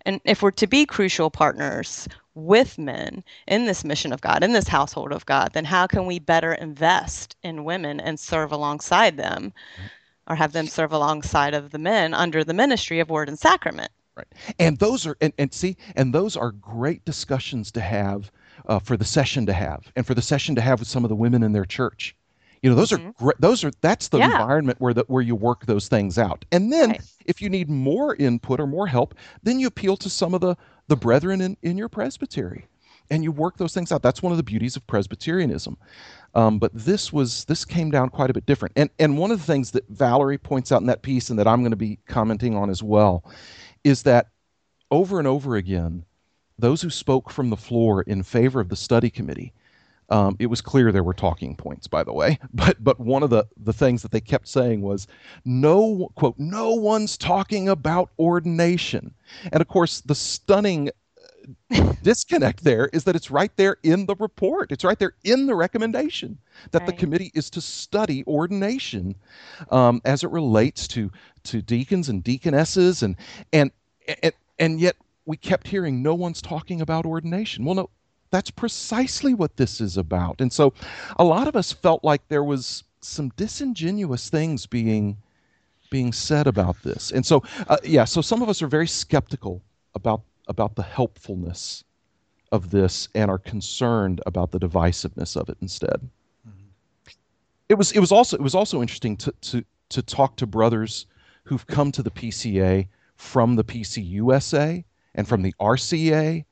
And 0.06 0.20
if 0.26 0.42
we're 0.42 0.52
to 0.52 0.68
be 0.68 0.86
crucial 0.86 1.30
partners 1.30 2.10
with 2.36 2.78
men 2.78 3.24
in 3.48 3.64
this 3.64 3.86
mission 3.86 4.12
of 4.12 4.20
god 4.20 4.44
in 4.44 4.52
this 4.52 4.68
household 4.68 5.14
of 5.14 5.26
god 5.26 5.52
then 5.54 5.64
how 5.64 5.88
can 5.88 6.06
we 6.06 6.20
better 6.20 6.52
invest 6.52 7.38
in 7.44 7.64
women 7.64 8.02
and 8.02 8.20
serve 8.20 8.52
alongside 8.52 9.16
them 9.16 9.54
or 10.28 10.36
have 10.36 10.52
them 10.52 10.68
serve 10.68 10.92
alongside 10.92 11.54
of 11.54 11.72
the 11.72 11.80
men 11.80 12.14
under 12.14 12.44
the 12.44 12.54
ministry 12.54 13.00
of 13.00 13.10
word 13.10 13.30
and 13.30 13.40
sacrament? 13.40 13.92
Right. 14.18 14.28
And 14.60 14.80
those 14.80 15.08
are 15.08 15.16
and, 15.22 15.32
and 15.38 15.54
see, 15.54 15.78
and 15.96 16.14
those 16.14 16.36
are 16.36 16.52
great 16.52 17.06
discussions 17.06 17.72
to 17.72 17.80
have 17.80 18.32
uh, 18.68 18.80
for 18.80 18.98
the 18.98 19.06
session 19.06 19.46
to 19.46 19.54
have, 19.54 19.92
and 19.96 20.06
for 20.06 20.14
the 20.14 20.22
session 20.22 20.56
to 20.56 20.62
have 20.62 20.80
with 20.80 20.88
some 20.88 21.04
of 21.06 21.10
the 21.10 21.16
women 21.16 21.44
in 21.44 21.52
their 21.54 21.66
church. 21.66 22.16
You 22.62 22.70
know, 22.70 22.76
those 22.76 22.94
are 22.94 22.98
Mhm. 22.98 23.16
great. 23.16 23.36
Those 23.42 23.64
are 23.66 23.72
that's 23.82 24.08
the 24.08 24.20
Yeah. 24.20 24.32
environment 24.32 24.80
where 24.80 24.94
the, 24.94 25.04
where 25.08 25.22
you 25.22 25.36
work 25.36 25.66
those 25.66 25.90
things 25.90 26.18
out. 26.18 26.46
And 26.52 26.72
then, 26.72 26.92
Right. 26.92 27.02
if 27.26 27.42
you 27.42 27.50
need 27.50 27.70
more 27.70 28.16
input 28.16 28.62
or 28.62 28.68
more 28.68 28.88
help, 28.88 29.16
then 29.44 29.60
you 29.60 29.68
appeal 29.68 29.98
to 29.98 30.10
some 30.10 30.34
of 30.34 30.42
the 30.42 30.56
the 30.88 30.96
brethren 30.96 31.42
in 31.42 31.58
in 31.62 31.78
your 31.78 31.90
presbytery, 31.90 32.66
and 33.10 33.22
you 33.24 33.34
work 33.34 33.58
those 33.58 33.74
things 33.74 33.92
out. 33.92 34.02
That's 34.02 34.24
one 34.24 34.32
of 34.32 34.38
the 34.38 34.44
beauties 34.44 34.78
of 34.78 34.88
Presbyterianism. 34.88 35.78
Um, 36.36 36.58
but 36.58 36.72
this 36.74 37.12
was 37.12 37.44
this 37.46 37.66
came 37.66 37.92
down 37.92 38.10
quite 38.10 38.30
a 38.30 38.34
bit 38.34 38.46
different. 38.46 38.74
And 38.78 38.90
and 38.98 39.18
one 39.18 39.32
of 39.32 39.40
the 39.40 39.46
things 39.46 39.72
that 39.72 39.88
Valerie 39.90 40.38
points 40.38 40.72
out 40.72 40.80
in 40.82 40.88
that 40.88 41.02
piece, 41.02 41.30
and 41.30 41.38
that 41.40 41.48
I'm 41.48 41.62
going 41.62 41.72
to 41.72 41.78
be 41.78 42.00
commenting 42.08 42.56
on 42.56 42.70
as 42.70 42.82
well, 42.82 43.26
is 43.84 44.04
that 44.04 44.28
over 44.90 45.20
and 45.20 45.28
over 45.28 45.58
again, 45.58 46.06
those 46.64 46.82
who 46.82 46.90
spoke 46.90 47.30
from 47.30 47.50
the 47.50 47.58
floor 47.58 48.04
in 48.04 48.24
favor 48.24 48.62
of 48.62 48.70
the 48.70 48.76
study 48.78 49.10
committee, 49.10 49.52
um, 50.10 50.38
it 50.40 50.46
was 50.46 50.62
clear 50.62 50.92
there 50.94 51.04
were 51.04 51.14
talking 51.14 51.58
points, 51.58 51.88
by 51.88 52.04
the 52.04 52.14
way. 52.14 52.40
But 52.54 52.82
but 52.82 53.00
one 53.02 53.22
of 53.22 53.30
the 53.30 53.46
the 53.58 53.74
things 53.74 54.02
that 54.02 54.12
they 54.12 54.22
kept 54.22 54.48
saying 54.48 54.82
was, 54.82 55.06
no 55.44 56.10
quote, 56.16 56.40
no 56.40 56.72
one's 56.74 57.18
talking 57.18 57.68
about 57.68 58.12
ordination. 58.18 59.14
And 59.52 59.60
of 59.60 59.68
course, 59.68 60.00
the 60.02 60.16
stunning 60.16 60.90
uh, 61.76 61.94
disconnect 62.02 62.64
there 62.64 62.90
is 62.94 63.04
that 63.04 63.16
it's 63.18 63.30
right 63.30 63.52
there 63.58 63.76
in 63.84 64.06
the 64.06 64.16
report. 64.16 64.72
It's 64.72 64.86
right 64.86 65.00
there 65.00 65.16
in 65.26 65.48
the 65.48 65.56
recommendation 65.56 66.38
that 66.72 66.86
the 66.86 66.94
committee 66.94 67.32
is 67.34 67.50
to 67.50 67.62
study 67.62 68.24
ordination 68.26 69.16
um, 69.70 70.02
as 70.06 70.24
it 70.24 70.32
relates 70.32 70.88
to 70.90 71.12
to 71.44 71.62
deacons 71.62 72.08
and 72.08 72.24
deaconesses 72.24 73.04
and 73.04 73.18
and 73.52 73.72
and 74.22 74.34
and 74.60 74.80
yet 74.80 74.96
we 75.26 75.38
kept 75.38 75.68
hearing 75.68 76.02
no 76.02 76.14
one's 76.16 76.42
talking 76.42 76.82
about 76.82 77.06
ordination. 77.06 77.66
Well, 77.66 77.76
no, 77.76 77.90
that's 78.32 78.52
precisely 78.52 79.34
what 79.34 79.58
this 79.58 79.80
is 79.80 79.98
about. 79.98 80.42
And 80.42 80.52
so 80.52 80.74
a 81.18 81.24
lot 81.24 81.48
of 81.48 81.56
us 81.56 81.72
felt 81.72 82.04
like 82.04 82.28
there 82.28 82.44
was 82.44 82.84
some 83.02 83.30
disingenuous 83.36 84.30
things 84.30 84.66
being 84.66 85.18
being 85.90 86.12
said 86.12 86.48
about 86.48 86.82
this. 86.82 87.12
And 87.12 87.26
so 87.26 87.44
uh, 87.68 87.78
yeah, 87.84 88.06
so 88.06 88.22
some 88.22 88.42
of 88.42 88.50
us 88.50 88.62
are 88.62 88.68
very 88.68 88.88
skeptical 88.88 89.62
about 89.94 90.22
about 90.48 90.76
the 90.76 90.84
helpfulness 90.84 91.84
of 92.52 92.72
this 92.72 93.08
and 93.16 93.30
are 93.30 93.38
concerned 93.40 94.22
about 94.26 94.52
the 94.52 94.60
divisiveness 94.60 95.36
of 95.36 95.50
it 95.50 95.58
instead. 95.62 96.10
It 97.70 97.76
was 97.76 97.92
it 97.92 98.00
was 98.00 98.12
also 98.12 98.38
it 98.38 98.44
was 98.44 98.56
also 98.56 98.82
interesting 98.82 99.16
to 99.18 99.34
to 99.42 99.64
to 99.90 100.02
talk 100.02 100.36
to 100.38 100.48
brothers 100.48 101.06
who've 101.44 101.66
come 101.68 101.92
to 101.92 102.02
the 102.02 102.12
PCA 102.12 102.88
from 103.16 103.56
the 103.56 103.64
PCUSA 103.64 104.84
and 105.16 105.28
from 105.28 105.42
the 105.42 105.54
RCA 105.60 106.46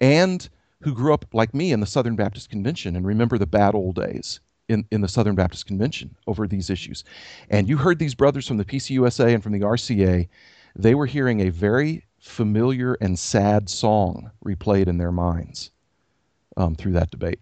and 0.00 0.48
who 0.80 0.94
grew 0.94 1.14
up 1.14 1.24
like 1.32 1.54
me 1.54 1.72
in 1.72 1.80
the 1.80 1.86
Southern 1.86 2.16
Baptist 2.16 2.50
Convention 2.50 2.96
and 2.96 3.06
remember 3.06 3.38
the 3.38 3.46
bad 3.46 3.74
old 3.74 3.96
days 3.96 4.40
in, 4.68 4.86
in 4.90 5.00
the 5.00 5.08
Southern 5.08 5.34
Baptist 5.34 5.66
Convention 5.66 6.16
over 6.26 6.46
these 6.46 6.70
issues. 6.70 7.04
And 7.50 7.68
you 7.68 7.76
heard 7.76 7.98
these 7.98 8.14
brothers 8.14 8.46
from 8.46 8.56
the 8.56 8.64
PCUSA 8.64 9.34
and 9.34 9.42
from 9.42 9.52
the 9.52 9.60
RCA, 9.60 10.28
they 10.74 10.94
were 10.94 11.06
hearing 11.06 11.40
a 11.40 11.50
very 11.50 12.04
familiar 12.18 12.94
and 13.00 13.18
sad 13.18 13.68
song 13.68 14.30
replayed 14.44 14.88
in 14.88 14.98
their 14.98 15.12
minds 15.12 15.70
um, 16.56 16.74
through 16.74 16.92
that 16.92 17.10
debate. 17.10 17.40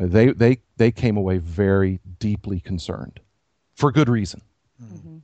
Uh, 0.00 0.06
they, 0.06 0.32
they, 0.32 0.58
they 0.76 0.90
came 0.90 1.16
away 1.16 1.38
very 1.38 2.00
deeply 2.18 2.60
concerned 2.60 3.20
for 3.74 3.90
good 3.90 4.08
reason. 4.08 4.42
Mm-hmm. 4.82 5.18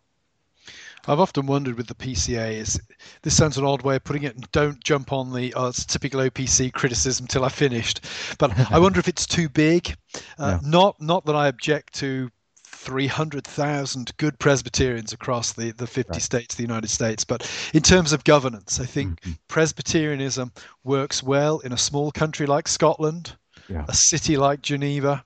I've 1.08 1.20
often 1.20 1.46
wondered 1.46 1.76
with 1.76 1.86
the 1.86 1.94
PCA 1.94 2.52
is 2.52 2.80
this 3.22 3.36
sounds 3.36 3.56
an 3.56 3.64
odd 3.64 3.82
way 3.82 3.96
of 3.96 4.04
putting 4.04 4.24
it. 4.24 4.34
And 4.34 4.50
don't 4.52 4.82
jump 4.84 5.12
on 5.12 5.32
the 5.32 5.54
oh, 5.54 5.68
it's 5.68 5.84
typical 5.84 6.20
OPC 6.20 6.72
criticism 6.72 7.26
till 7.26 7.44
I 7.44 7.48
finished. 7.48 8.04
But 8.38 8.70
I 8.70 8.78
wonder 8.78 9.00
if 9.00 9.08
it's 9.08 9.26
too 9.26 9.48
big. 9.48 9.96
Uh. 10.38 10.58
Not 10.62 11.00
not 11.00 11.24
that 11.26 11.34
I 11.34 11.48
object 11.48 11.94
to 11.94 12.30
300,000 12.78 14.12
good 14.18 14.38
Presbyterians 14.38 15.12
across 15.12 15.52
the, 15.52 15.72
the 15.72 15.86
50 15.86 16.12
right. 16.12 16.22
states 16.22 16.54
of 16.54 16.56
the 16.58 16.62
United 16.62 16.88
States. 16.88 17.24
But 17.24 17.50
in 17.74 17.82
terms 17.82 18.12
of 18.12 18.22
governance, 18.24 18.78
I 18.78 18.86
think 18.86 19.20
mm-hmm. 19.20 19.32
Presbyterianism 19.48 20.52
works 20.84 21.22
well 21.22 21.58
in 21.60 21.72
a 21.72 21.76
small 21.76 22.12
country 22.12 22.46
like 22.46 22.68
Scotland, 22.68 23.36
yeah. 23.68 23.84
a 23.88 23.94
city 23.94 24.36
like 24.36 24.62
Geneva, 24.62 25.24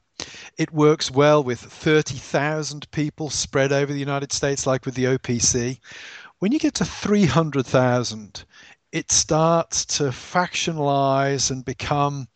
it 0.58 0.72
works 0.72 1.10
well 1.10 1.42
with 1.42 1.60
30,000 1.60 2.90
people 2.90 3.30
spread 3.30 3.72
over 3.72 3.92
the 3.92 3.98
United 3.98 4.32
States, 4.32 4.66
like 4.66 4.86
with 4.86 4.94
the 4.94 5.04
OPC. 5.04 5.78
When 6.38 6.52
you 6.52 6.58
get 6.58 6.74
to 6.74 6.84
300,000, 6.84 8.44
it 8.92 9.10
starts 9.10 9.84
to 9.84 10.04
factionalize 10.04 11.50
and 11.50 11.64
become 11.64 12.28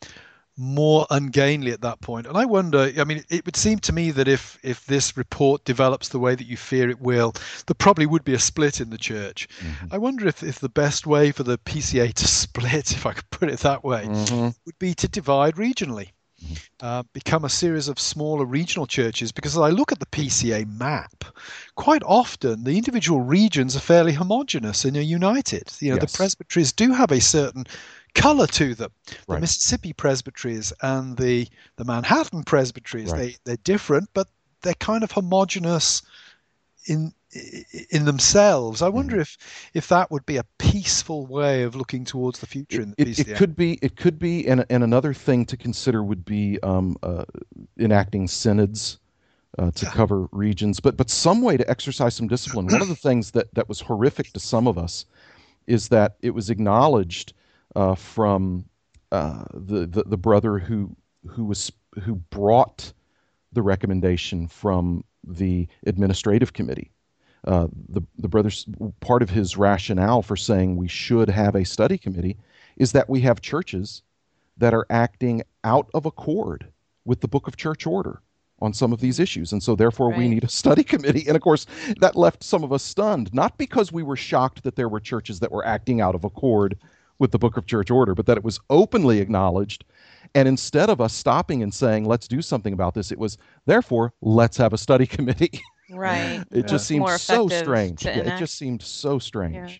more 0.56 1.06
ungainly 1.10 1.70
at 1.70 1.82
that 1.82 2.00
point. 2.00 2.26
And 2.26 2.36
I 2.36 2.46
wonder, 2.46 2.90
I 2.98 3.04
mean, 3.04 3.22
it 3.28 3.44
would 3.44 3.56
seem 3.56 3.78
to 3.80 3.92
me 3.92 4.10
that 4.12 4.26
if 4.26 4.58
if 4.62 4.86
this 4.86 5.16
report 5.16 5.64
develops 5.64 6.08
the 6.08 6.18
way 6.18 6.34
that 6.34 6.46
you 6.46 6.56
fear 6.56 6.88
it 6.88 7.00
will, 7.00 7.32
there 7.66 7.74
probably 7.76 8.06
would 8.06 8.24
be 8.24 8.32
a 8.32 8.38
split 8.38 8.80
in 8.80 8.90
the 8.90 8.98
church. 8.98 9.48
Mm-hmm. 9.60 9.88
I 9.90 9.98
wonder 9.98 10.26
if, 10.26 10.42
if 10.42 10.58
the 10.58 10.70
best 10.70 11.06
way 11.06 11.30
for 11.30 11.42
the 11.42 11.58
PCA 11.58 12.14
to 12.14 12.26
split, 12.28 12.92
if 12.92 13.04
I 13.04 13.12
could 13.12 13.30
put 13.30 13.50
it 13.50 13.60
that 13.60 13.84
way, 13.84 14.06
mm-hmm. 14.06 14.48
would 14.64 14.78
be 14.78 14.94
to 14.94 15.08
divide 15.08 15.56
regionally 15.56 16.10
uh, 16.80 17.02
become 17.12 17.44
a 17.44 17.48
series 17.48 17.88
of 17.88 17.98
smaller 17.98 18.44
regional 18.44 18.86
churches 18.86 19.32
because 19.32 19.56
as 19.56 19.62
I 19.62 19.70
look 19.70 19.92
at 19.92 20.00
the 20.00 20.06
PCA 20.06 20.68
map, 20.78 21.24
quite 21.74 22.02
often 22.04 22.64
the 22.64 22.76
individual 22.76 23.20
regions 23.20 23.76
are 23.76 23.80
fairly 23.80 24.12
homogenous 24.12 24.84
and 24.84 24.96
are 24.96 25.02
united. 25.02 25.72
You 25.80 25.90
know, 25.90 25.98
yes. 26.00 26.12
the 26.12 26.16
presbyteries 26.16 26.72
do 26.72 26.92
have 26.92 27.10
a 27.10 27.20
certain 27.20 27.64
color 28.14 28.46
to 28.48 28.74
them. 28.74 28.90
Right. 29.28 29.36
The 29.36 29.40
Mississippi 29.40 29.92
presbyteries 29.92 30.72
and 30.82 31.16
the, 31.16 31.48
the 31.76 31.84
Manhattan 31.84 32.44
presbyteries, 32.44 33.10
right. 33.10 33.18
they, 33.18 33.36
they're 33.44 33.56
different, 33.64 34.10
but 34.14 34.28
they're 34.62 34.74
kind 34.74 35.04
of 35.04 35.12
homogenous 35.12 36.02
in 36.86 37.12
in 37.90 38.04
themselves. 38.04 38.82
I 38.82 38.88
wonder 38.88 39.16
mm. 39.16 39.20
if 39.20 39.36
if 39.74 39.88
that 39.88 40.10
would 40.10 40.26
be 40.26 40.36
a 40.36 40.44
peaceful 40.58 41.26
way 41.26 41.62
of 41.62 41.74
looking 41.74 42.04
towards 42.04 42.40
the 42.40 42.46
future 42.46 42.80
in 42.80 42.90
the 42.90 43.02
it, 43.02 43.18
it, 43.18 43.36
could 43.36 43.56
be. 43.56 43.78
It 43.82 43.96
could 43.96 44.18
be. 44.18 44.46
And, 44.46 44.64
and 44.70 44.84
another 44.84 45.12
thing 45.12 45.44
to 45.46 45.56
consider 45.56 46.02
would 46.02 46.24
be 46.24 46.58
um, 46.62 46.96
uh, 47.02 47.24
enacting 47.78 48.28
synods. 48.28 48.98
Uh, 49.58 49.70
to 49.70 49.86
yeah. 49.86 49.92
cover 49.92 50.28
regions, 50.32 50.80
but 50.80 50.98
but 50.98 51.08
some 51.08 51.40
way 51.40 51.56
to 51.56 51.70
exercise 51.70 52.14
some 52.14 52.28
discipline. 52.28 52.66
One 52.66 52.82
of 52.82 52.88
the 52.88 52.94
things 53.08 53.30
that 53.30 53.54
that 53.54 53.70
was 53.70 53.80
horrific 53.80 54.30
to 54.34 54.40
some 54.40 54.66
of 54.68 54.76
us 54.76 55.06
is 55.66 55.88
that 55.88 56.16
it 56.20 56.32
was 56.32 56.50
acknowledged 56.50 57.32
uh, 57.74 57.94
from 57.94 58.66
uh, 59.12 59.44
the, 59.54 59.86
the 59.86 60.02
the 60.02 60.18
brother 60.18 60.58
who 60.58 60.94
who 61.26 61.46
was 61.46 61.72
who 62.02 62.16
brought 62.16 62.92
the 63.50 63.62
recommendation 63.62 64.46
from 64.46 65.02
the 65.24 65.66
administrative 65.86 66.52
committee 66.52 66.90
uh, 67.46 67.68
the, 67.88 68.02
the 68.18 68.28
brothers, 68.28 68.66
part 69.00 69.22
of 69.22 69.30
his 69.30 69.56
rationale 69.56 70.22
for 70.22 70.36
saying 70.36 70.76
we 70.76 70.88
should 70.88 71.28
have 71.28 71.54
a 71.54 71.64
study 71.64 71.98
committee 71.98 72.36
is 72.76 72.92
that 72.92 73.08
we 73.08 73.20
have 73.20 73.40
churches 73.40 74.02
that 74.58 74.74
are 74.74 74.86
acting 74.90 75.42
out 75.64 75.88
of 75.94 76.06
accord 76.06 76.66
with 77.04 77.20
the 77.20 77.28
book 77.28 77.46
of 77.46 77.56
church 77.56 77.86
order 77.86 78.20
on 78.60 78.72
some 78.72 78.92
of 78.92 79.00
these 79.00 79.20
issues. 79.20 79.52
And 79.52 79.62
so, 79.62 79.76
therefore, 79.76 80.10
right. 80.10 80.18
we 80.18 80.28
need 80.28 80.44
a 80.44 80.48
study 80.48 80.82
committee. 80.94 81.24
And 81.26 81.36
of 81.36 81.42
course, 81.42 81.66
that 82.00 82.16
left 82.16 82.42
some 82.42 82.64
of 82.64 82.72
us 82.72 82.82
stunned, 82.82 83.32
not 83.34 83.58
because 83.58 83.92
we 83.92 84.02
were 84.02 84.16
shocked 84.16 84.62
that 84.62 84.76
there 84.76 84.88
were 84.88 85.00
churches 85.00 85.40
that 85.40 85.52
were 85.52 85.66
acting 85.66 86.00
out 86.00 86.14
of 86.14 86.24
accord 86.24 86.76
with 87.18 87.30
the 87.30 87.38
book 87.38 87.56
of 87.56 87.66
church 87.66 87.90
order, 87.90 88.14
but 88.14 88.26
that 88.26 88.36
it 88.36 88.44
was 88.44 88.60
openly 88.70 89.20
acknowledged. 89.20 89.84
And 90.34 90.48
instead 90.48 90.90
of 90.90 91.00
us 91.00 91.14
stopping 91.14 91.62
and 91.62 91.72
saying, 91.72 92.04
let's 92.04 92.28
do 92.28 92.42
something 92.42 92.72
about 92.72 92.94
this, 92.94 93.10
it 93.10 93.18
was, 93.18 93.38
therefore, 93.64 94.12
let's 94.20 94.56
have 94.56 94.72
a 94.72 94.78
study 94.78 95.06
committee. 95.16 95.62
Right. 95.90 96.42
it 96.50 96.56
yeah. 96.56 96.62
just 96.62 96.86
seemed 96.86 97.08
so 97.08 97.48
strange. 97.48 98.04
Yeah, 98.04 98.18
it 98.18 98.38
just 98.38 98.56
seemed 98.56 98.82
so 98.82 99.18
strange. 99.18 99.54
Yeah. 99.54 99.78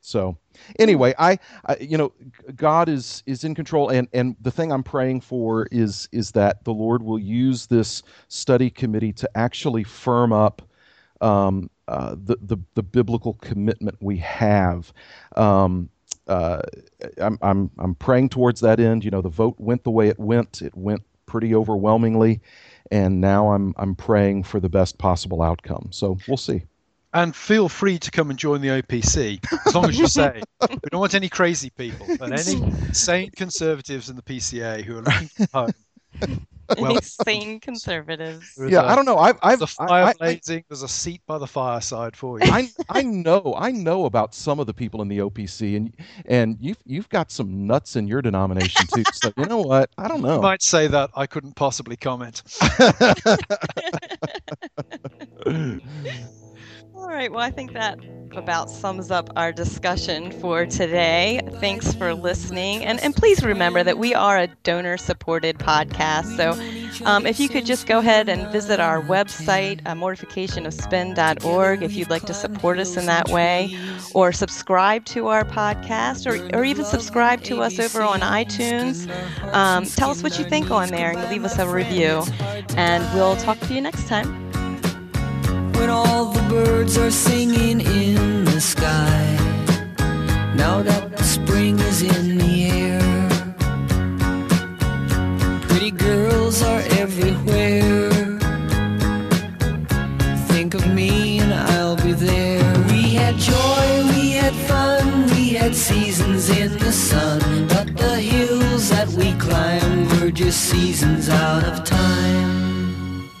So 0.00 0.38
anyway, 0.78 1.14
I, 1.18 1.38
I, 1.66 1.76
you 1.80 1.98
know 1.98 2.12
God 2.56 2.88
is 2.88 3.22
is 3.26 3.44
in 3.44 3.54
control 3.54 3.90
and 3.90 4.08
and 4.12 4.36
the 4.40 4.50
thing 4.50 4.72
I'm 4.72 4.82
praying 4.82 5.20
for 5.20 5.68
is 5.70 6.08
is 6.12 6.30
that 6.32 6.64
the 6.64 6.72
Lord 6.72 7.02
will 7.02 7.18
use 7.18 7.66
this 7.66 8.02
study 8.28 8.70
committee 8.70 9.12
to 9.14 9.30
actually 9.34 9.84
firm 9.84 10.32
up 10.32 10.62
um, 11.20 11.68
uh, 11.88 12.14
the, 12.24 12.36
the 12.40 12.56
the 12.74 12.82
biblical 12.82 13.34
commitment 13.34 13.96
we 14.00 14.16
have. 14.18 14.92
Um, 15.36 15.90
uh, 16.26 16.62
I'm, 17.18 17.38
I'm 17.42 17.70
I'm 17.78 17.94
praying 17.94 18.30
towards 18.30 18.60
that 18.60 18.80
end. 18.80 19.04
You 19.04 19.10
know, 19.10 19.22
the 19.22 19.28
vote 19.28 19.56
went 19.58 19.84
the 19.84 19.90
way 19.90 20.08
it 20.08 20.18
went. 20.18 20.62
It 20.62 20.76
went 20.76 21.02
pretty 21.26 21.54
overwhelmingly, 21.54 22.40
and 22.90 23.20
now 23.20 23.52
I'm 23.52 23.74
I'm 23.76 23.94
praying 23.94 24.44
for 24.44 24.60
the 24.60 24.68
best 24.68 24.98
possible 24.98 25.42
outcome. 25.42 25.88
So 25.90 26.18
we'll 26.26 26.36
see. 26.36 26.62
And 27.14 27.34
feel 27.34 27.68
free 27.68 27.98
to 27.98 28.10
come 28.10 28.28
and 28.30 28.38
join 28.38 28.60
the 28.60 28.68
OPC 28.68 29.42
as 29.66 29.74
long 29.74 29.86
as 29.88 29.98
you 29.98 30.06
say 30.06 30.42
we 30.60 30.76
don't 30.90 31.00
want 31.00 31.14
any 31.14 31.28
crazy 31.28 31.70
people, 31.70 32.06
but 32.18 32.32
any 32.32 32.70
sane 32.92 33.30
conservatives 33.30 34.10
in 34.10 34.16
the 34.16 34.22
PCA 34.22 34.82
who 34.84 34.98
are 34.98 35.02
looking 35.02 35.28
for 35.28 35.46
home 35.54 36.46
well, 36.78 37.00
sane 37.00 37.60
conservatives. 37.60 38.58
Yeah, 38.58 38.84
I 38.84 38.94
don't 38.94 39.04
know. 39.04 39.16
I've, 39.16 39.38
I've 39.42 39.58
the 39.58 39.66
fire 39.66 40.04
I, 40.04 40.12
blazing. 40.12 40.58
I, 40.58 40.64
there's 40.68 40.82
a 40.82 40.88
seat 40.88 41.22
by 41.26 41.38
the 41.38 41.46
fireside 41.46 42.16
for 42.16 42.40
you. 42.40 42.50
I, 42.50 42.68
I 42.88 43.02
know, 43.02 43.54
I 43.56 43.70
know 43.70 44.04
about 44.04 44.34
some 44.34 44.60
of 44.60 44.66
the 44.66 44.74
people 44.74 45.02
in 45.02 45.08
the 45.08 45.18
OPC, 45.18 45.76
and 45.76 45.94
and 46.26 46.56
you've 46.60 46.78
you've 46.84 47.08
got 47.08 47.30
some 47.30 47.66
nuts 47.66 47.96
in 47.96 48.06
your 48.06 48.22
denomination 48.22 48.86
too. 48.94 49.04
so 49.12 49.32
you 49.36 49.46
know 49.46 49.60
what? 49.60 49.90
I 49.96 50.08
don't 50.08 50.22
know. 50.22 50.36
You 50.36 50.42
might 50.42 50.62
say 50.62 50.86
that. 50.88 51.10
I 51.14 51.26
couldn't 51.26 51.56
possibly 51.56 51.96
comment. 51.96 52.42
All 56.98 57.08
right. 57.08 57.30
Well, 57.30 57.40
I 57.40 57.50
think 57.50 57.72
that 57.74 57.98
about 58.32 58.68
sums 58.68 59.10
up 59.10 59.30
our 59.36 59.52
discussion 59.52 60.32
for 60.32 60.66
today. 60.66 61.40
Thanks 61.60 61.94
for 61.94 62.12
listening. 62.12 62.84
And, 62.84 63.00
and 63.00 63.14
please 63.14 63.42
remember 63.42 63.82
that 63.84 63.98
we 63.98 64.14
are 64.14 64.36
a 64.36 64.48
donor 64.64 64.96
supported 64.96 65.58
podcast. 65.58 66.36
So 66.36 67.04
um, 67.06 67.24
if 67.24 67.38
you 67.38 67.48
could 67.48 67.64
just 67.64 67.86
go 67.86 67.98
ahead 67.98 68.28
and 68.28 68.50
visit 68.52 68.80
our 68.80 69.00
website, 69.00 69.80
uh, 69.86 69.94
mortificationofspin.org, 69.94 71.82
if 71.82 71.94
you'd 71.94 72.10
like 72.10 72.26
to 72.26 72.34
support 72.34 72.78
us 72.78 72.96
in 72.96 73.06
that 73.06 73.28
way, 73.28 73.78
or 74.12 74.32
subscribe 74.32 75.04
to 75.06 75.28
our 75.28 75.44
podcast, 75.44 76.26
or, 76.26 76.58
or 76.58 76.64
even 76.64 76.84
subscribe 76.84 77.42
to 77.44 77.62
us 77.62 77.78
over 77.78 78.02
on 78.02 78.20
iTunes. 78.20 79.08
Um, 79.54 79.84
tell 79.84 80.10
us 80.10 80.22
what 80.22 80.38
you 80.38 80.44
think 80.44 80.70
on 80.70 80.88
there 80.88 81.12
and 81.16 81.30
leave 81.30 81.44
us 81.44 81.58
a 81.58 81.68
review. 81.68 82.24
And 82.76 83.04
we'll 83.14 83.36
talk 83.36 83.58
to 83.60 83.74
you 83.74 83.80
next 83.80 84.08
time 84.08 84.47
when 85.78 85.90
all 85.90 86.26
the 86.26 86.42
birds 86.48 86.98
are 86.98 87.10
singing 87.10 87.80
in 87.80 88.44
the 88.44 88.60
sky. 88.60 89.22
Now 90.54 90.82
that 90.82 91.16
the 91.16 91.24
spring 91.24 91.78
is 91.78 92.02
in 92.02 92.38
the 92.38 92.54
air, 92.82 93.28
pretty 95.68 95.92
girls 95.92 96.62
are 96.62 96.82
everywhere. 97.02 98.10
Think 100.48 100.74
of 100.74 100.84
me 100.92 101.38
and 101.38 101.54
I'll 101.54 101.96
be 101.96 102.12
there. 102.12 102.74
We 102.90 103.14
had 103.14 103.36
joy, 103.36 103.86
we 104.12 104.32
had 104.32 104.54
fun, 104.70 105.26
we 105.34 105.50
had 105.60 105.74
seasons 105.74 106.50
in 106.50 106.78
the 106.78 106.92
sun, 106.92 107.68
but 107.68 107.86
the 107.96 108.16
hills 108.20 108.90
that 108.90 109.08
we 109.10 109.32
climbed 109.34 110.10
were 110.20 110.32
just 110.32 110.60
seasons 110.70 111.28
out 111.28 111.64
of 111.64 111.84
time. 111.84 112.67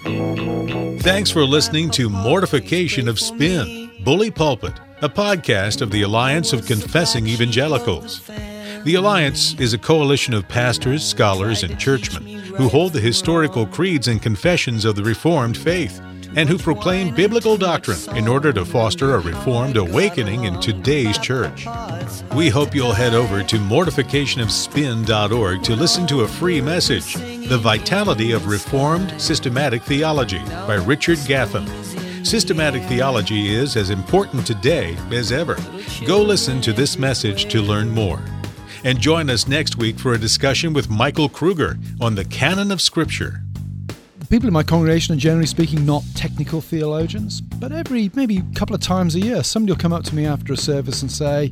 Thanks 0.08 1.30
for 1.30 1.44
listening 1.44 1.90
to 1.90 2.08
Mortification 2.08 3.08
of 3.08 3.20
Spin, 3.20 3.90
Bully 4.00 4.30
Pulpit, 4.30 4.72
a 5.02 5.08
podcast 5.08 5.82
of 5.82 5.90
the 5.90 6.00
Alliance 6.00 6.54
of 6.54 6.66
Confessing 6.66 7.26
Evangelicals. 7.26 8.26
The 8.84 8.94
Alliance 8.94 9.54
is 9.60 9.74
a 9.74 9.78
coalition 9.78 10.32
of 10.32 10.48
pastors, 10.48 11.04
scholars, 11.04 11.62
and 11.62 11.78
churchmen 11.78 12.24
who 12.26 12.68
hold 12.68 12.94
the 12.94 13.00
historical 13.00 13.66
creeds 13.66 14.08
and 14.08 14.22
confessions 14.22 14.86
of 14.86 14.96
the 14.96 15.04
Reformed 15.04 15.58
faith. 15.58 16.00
And 16.36 16.48
who 16.48 16.58
proclaim 16.58 17.14
biblical 17.14 17.56
doctrine 17.56 17.98
in 18.16 18.28
order 18.28 18.52
to 18.52 18.64
foster 18.64 19.14
a 19.14 19.20
reformed 19.20 19.76
awakening 19.76 20.44
in 20.44 20.60
today's 20.60 21.18
church. 21.18 21.66
We 22.34 22.48
hope 22.48 22.74
you'll 22.74 22.92
head 22.92 23.14
over 23.14 23.42
to 23.42 23.56
mortificationofspin.org 23.56 25.62
to 25.62 25.76
listen 25.76 26.06
to 26.06 26.20
a 26.20 26.28
free 26.28 26.60
message, 26.60 27.14
The 27.14 27.58
Vitality 27.58 28.32
of 28.32 28.46
Reformed 28.46 29.20
Systematic 29.20 29.82
Theology 29.82 30.42
by 30.66 30.74
Richard 30.74 31.18
Gaffin. 31.18 31.66
Systematic 32.26 32.82
theology 32.84 33.54
is 33.54 33.76
as 33.76 33.90
important 33.90 34.46
today 34.46 34.96
as 35.10 35.32
ever. 35.32 35.56
Go 36.06 36.22
listen 36.22 36.60
to 36.60 36.72
this 36.72 36.98
message 36.98 37.50
to 37.50 37.62
learn 37.62 37.88
more. 37.88 38.20
And 38.84 39.00
join 39.00 39.30
us 39.30 39.48
next 39.48 39.76
week 39.76 39.98
for 39.98 40.12
a 40.12 40.18
discussion 40.18 40.72
with 40.72 40.90
Michael 40.90 41.28
Kruger 41.28 41.78
on 42.00 42.14
the 42.14 42.24
canon 42.24 42.70
of 42.70 42.80
Scripture. 42.80 43.42
People 44.30 44.46
in 44.46 44.52
my 44.52 44.62
congregation 44.62 45.14
are 45.14 45.18
generally 45.18 45.46
speaking 45.46 45.86
not 45.86 46.04
technical 46.14 46.60
theologians, 46.60 47.40
but 47.40 47.72
every 47.72 48.10
maybe 48.12 48.38
a 48.38 48.54
couple 48.54 48.74
of 48.74 48.82
times 48.82 49.14
a 49.14 49.20
year, 49.20 49.42
somebody 49.42 49.72
will 49.72 49.80
come 49.80 49.92
up 49.92 50.04
to 50.04 50.14
me 50.14 50.26
after 50.26 50.52
a 50.52 50.56
service 50.56 51.00
and 51.00 51.10
say, 51.10 51.50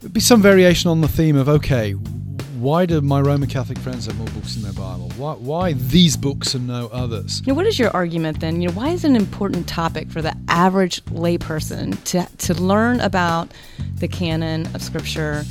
There'll 0.00 0.12
be 0.12 0.20
some 0.20 0.40
variation 0.40 0.90
on 0.90 1.02
the 1.02 1.08
theme 1.08 1.36
of, 1.36 1.46
okay, 1.46 1.92
why 1.92 2.86
do 2.86 3.02
my 3.02 3.20
Roman 3.20 3.50
Catholic 3.50 3.78
friends 3.78 4.06
have 4.06 4.16
more 4.16 4.28
books 4.28 4.56
in 4.56 4.62
their 4.62 4.72
Bible? 4.72 5.10
Why, 5.18 5.34
why 5.34 5.72
these 5.74 6.16
books 6.16 6.54
and 6.54 6.66
no 6.66 6.88
others? 6.88 7.46
Know, 7.46 7.52
what 7.52 7.66
is 7.66 7.78
your 7.78 7.90
argument 7.90 8.40
then? 8.40 8.62
You 8.62 8.68
know, 8.68 8.74
why 8.74 8.88
is 8.88 9.04
it 9.04 9.08
an 9.08 9.16
important 9.16 9.68
topic 9.68 10.10
for 10.10 10.22
the 10.22 10.34
average 10.48 11.04
layperson 11.06 12.02
to, 12.04 12.26
to 12.46 12.54
learn 12.54 13.00
about 13.00 13.50
the 13.96 14.08
canon 14.08 14.74
of 14.74 14.82
Scripture, 14.82 15.44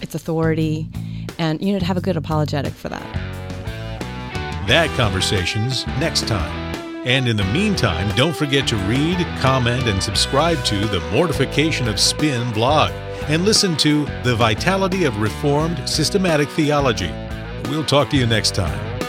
its 0.00 0.14
authority, 0.14 0.88
and 1.38 1.60
you 1.60 1.74
know, 1.74 1.78
to 1.78 1.84
have 1.84 1.98
a 1.98 2.02
good 2.02 2.16
apologetic 2.16 2.72
for 2.72 2.88
that? 2.88 3.41
That 4.68 4.88
conversation's 4.96 5.86
next 5.98 6.28
time. 6.28 6.72
And 7.04 7.26
in 7.26 7.36
the 7.36 7.44
meantime, 7.46 8.14
don't 8.14 8.34
forget 8.34 8.68
to 8.68 8.76
read, 8.76 9.18
comment, 9.40 9.88
and 9.88 10.00
subscribe 10.00 10.62
to 10.66 10.78
the 10.86 11.00
Mortification 11.10 11.88
of 11.88 11.98
Spin 11.98 12.52
blog 12.52 12.92
and 13.28 13.44
listen 13.44 13.76
to 13.78 14.04
The 14.22 14.36
Vitality 14.36 15.04
of 15.04 15.20
Reformed 15.20 15.88
Systematic 15.88 16.48
Theology. 16.48 17.10
We'll 17.68 17.84
talk 17.84 18.08
to 18.10 18.16
you 18.16 18.26
next 18.26 18.54
time. 18.54 19.01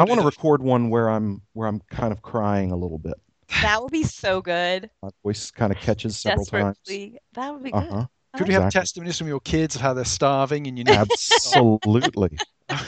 I 0.00 0.04
want 0.04 0.20
to 0.20 0.26
record 0.26 0.62
one 0.62 0.88
where 0.90 1.08
I'm 1.10 1.42
where 1.52 1.68
I'm 1.68 1.80
kind 1.90 2.12
of 2.12 2.22
crying 2.22 2.72
a 2.72 2.76
little 2.76 2.98
bit. 2.98 3.14
That 3.62 3.82
would 3.82 3.92
be 3.92 4.04
so 4.04 4.40
good. 4.40 4.88
My 5.02 5.10
voice 5.22 5.50
kind 5.50 5.72
of 5.72 5.78
catches 5.78 6.18
several 6.18 6.46
times. 6.46 6.78
Desperately. 6.78 7.18
That 7.34 7.52
would 7.52 7.62
be 7.62 7.70
good. 7.70 7.82
Uh-huh. 7.82 8.06
Could 8.36 8.48
we 8.48 8.54
have 8.54 8.62
Exactly. 8.64 8.80
testimonies 8.80 9.18
from 9.18 9.26
your 9.26 9.40
kids 9.40 9.74
of 9.74 9.80
how 9.80 9.92
they're 9.92 10.04
starving 10.04 10.66
and 10.68 10.78
you 10.78 10.84
need 10.84 10.94
Absolutely. 10.96 12.38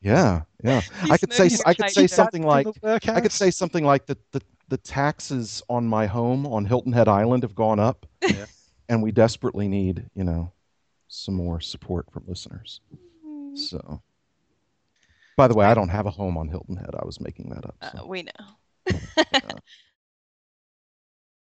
Yeah, 0.00 0.42
yeah. 0.62 0.82
I 1.10 1.16
could 1.18 1.32
say 1.32 1.48
I 1.64 1.74
could 1.74 1.90
say 1.90 2.06
something 2.06 2.42
like 2.42 2.66
I 2.84 3.20
could 3.20 3.32
say 3.32 3.50
something 3.50 3.84
like 3.84 4.06
that 4.06 4.18
the 4.32 4.40
the 4.68 4.76
taxes 4.76 5.62
on 5.68 5.86
my 5.86 6.06
home 6.06 6.46
on 6.46 6.64
Hilton 6.64 6.92
Head 6.92 7.08
Island 7.08 7.42
have 7.42 7.54
gone 7.54 7.78
up, 7.80 8.06
Yeah. 8.22 8.46
and 8.88 9.02
we 9.02 9.10
desperately 9.10 9.68
need 9.68 10.04
you 10.14 10.22
know 10.24 10.52
some 11.08 11.34
more 11.34 11.60
support 11.60 12.10
from 12.12 12.24
listeners. 12.28 12.80
So, 13.54 14.02
by 15.36 15.48
the 15.48 15.54
way, 15.54 15.66
I 15.66 15.74
don't 15.74 15.88
have 15.88 16.06
a 16.06 16.10
home 16.10 16.36
on 16.38 16.48
Hilton 16.48 16.76
Head. 16.76 16.90
I 17.00 17.04
was 17.04 17.20
making 17.20 17.50
that 17.50 17.64
up. 17.64 17.76
so. 17.92 18.04
Uh, 18.04 18.06
we 18.06 18.22
know. 18.22 18.92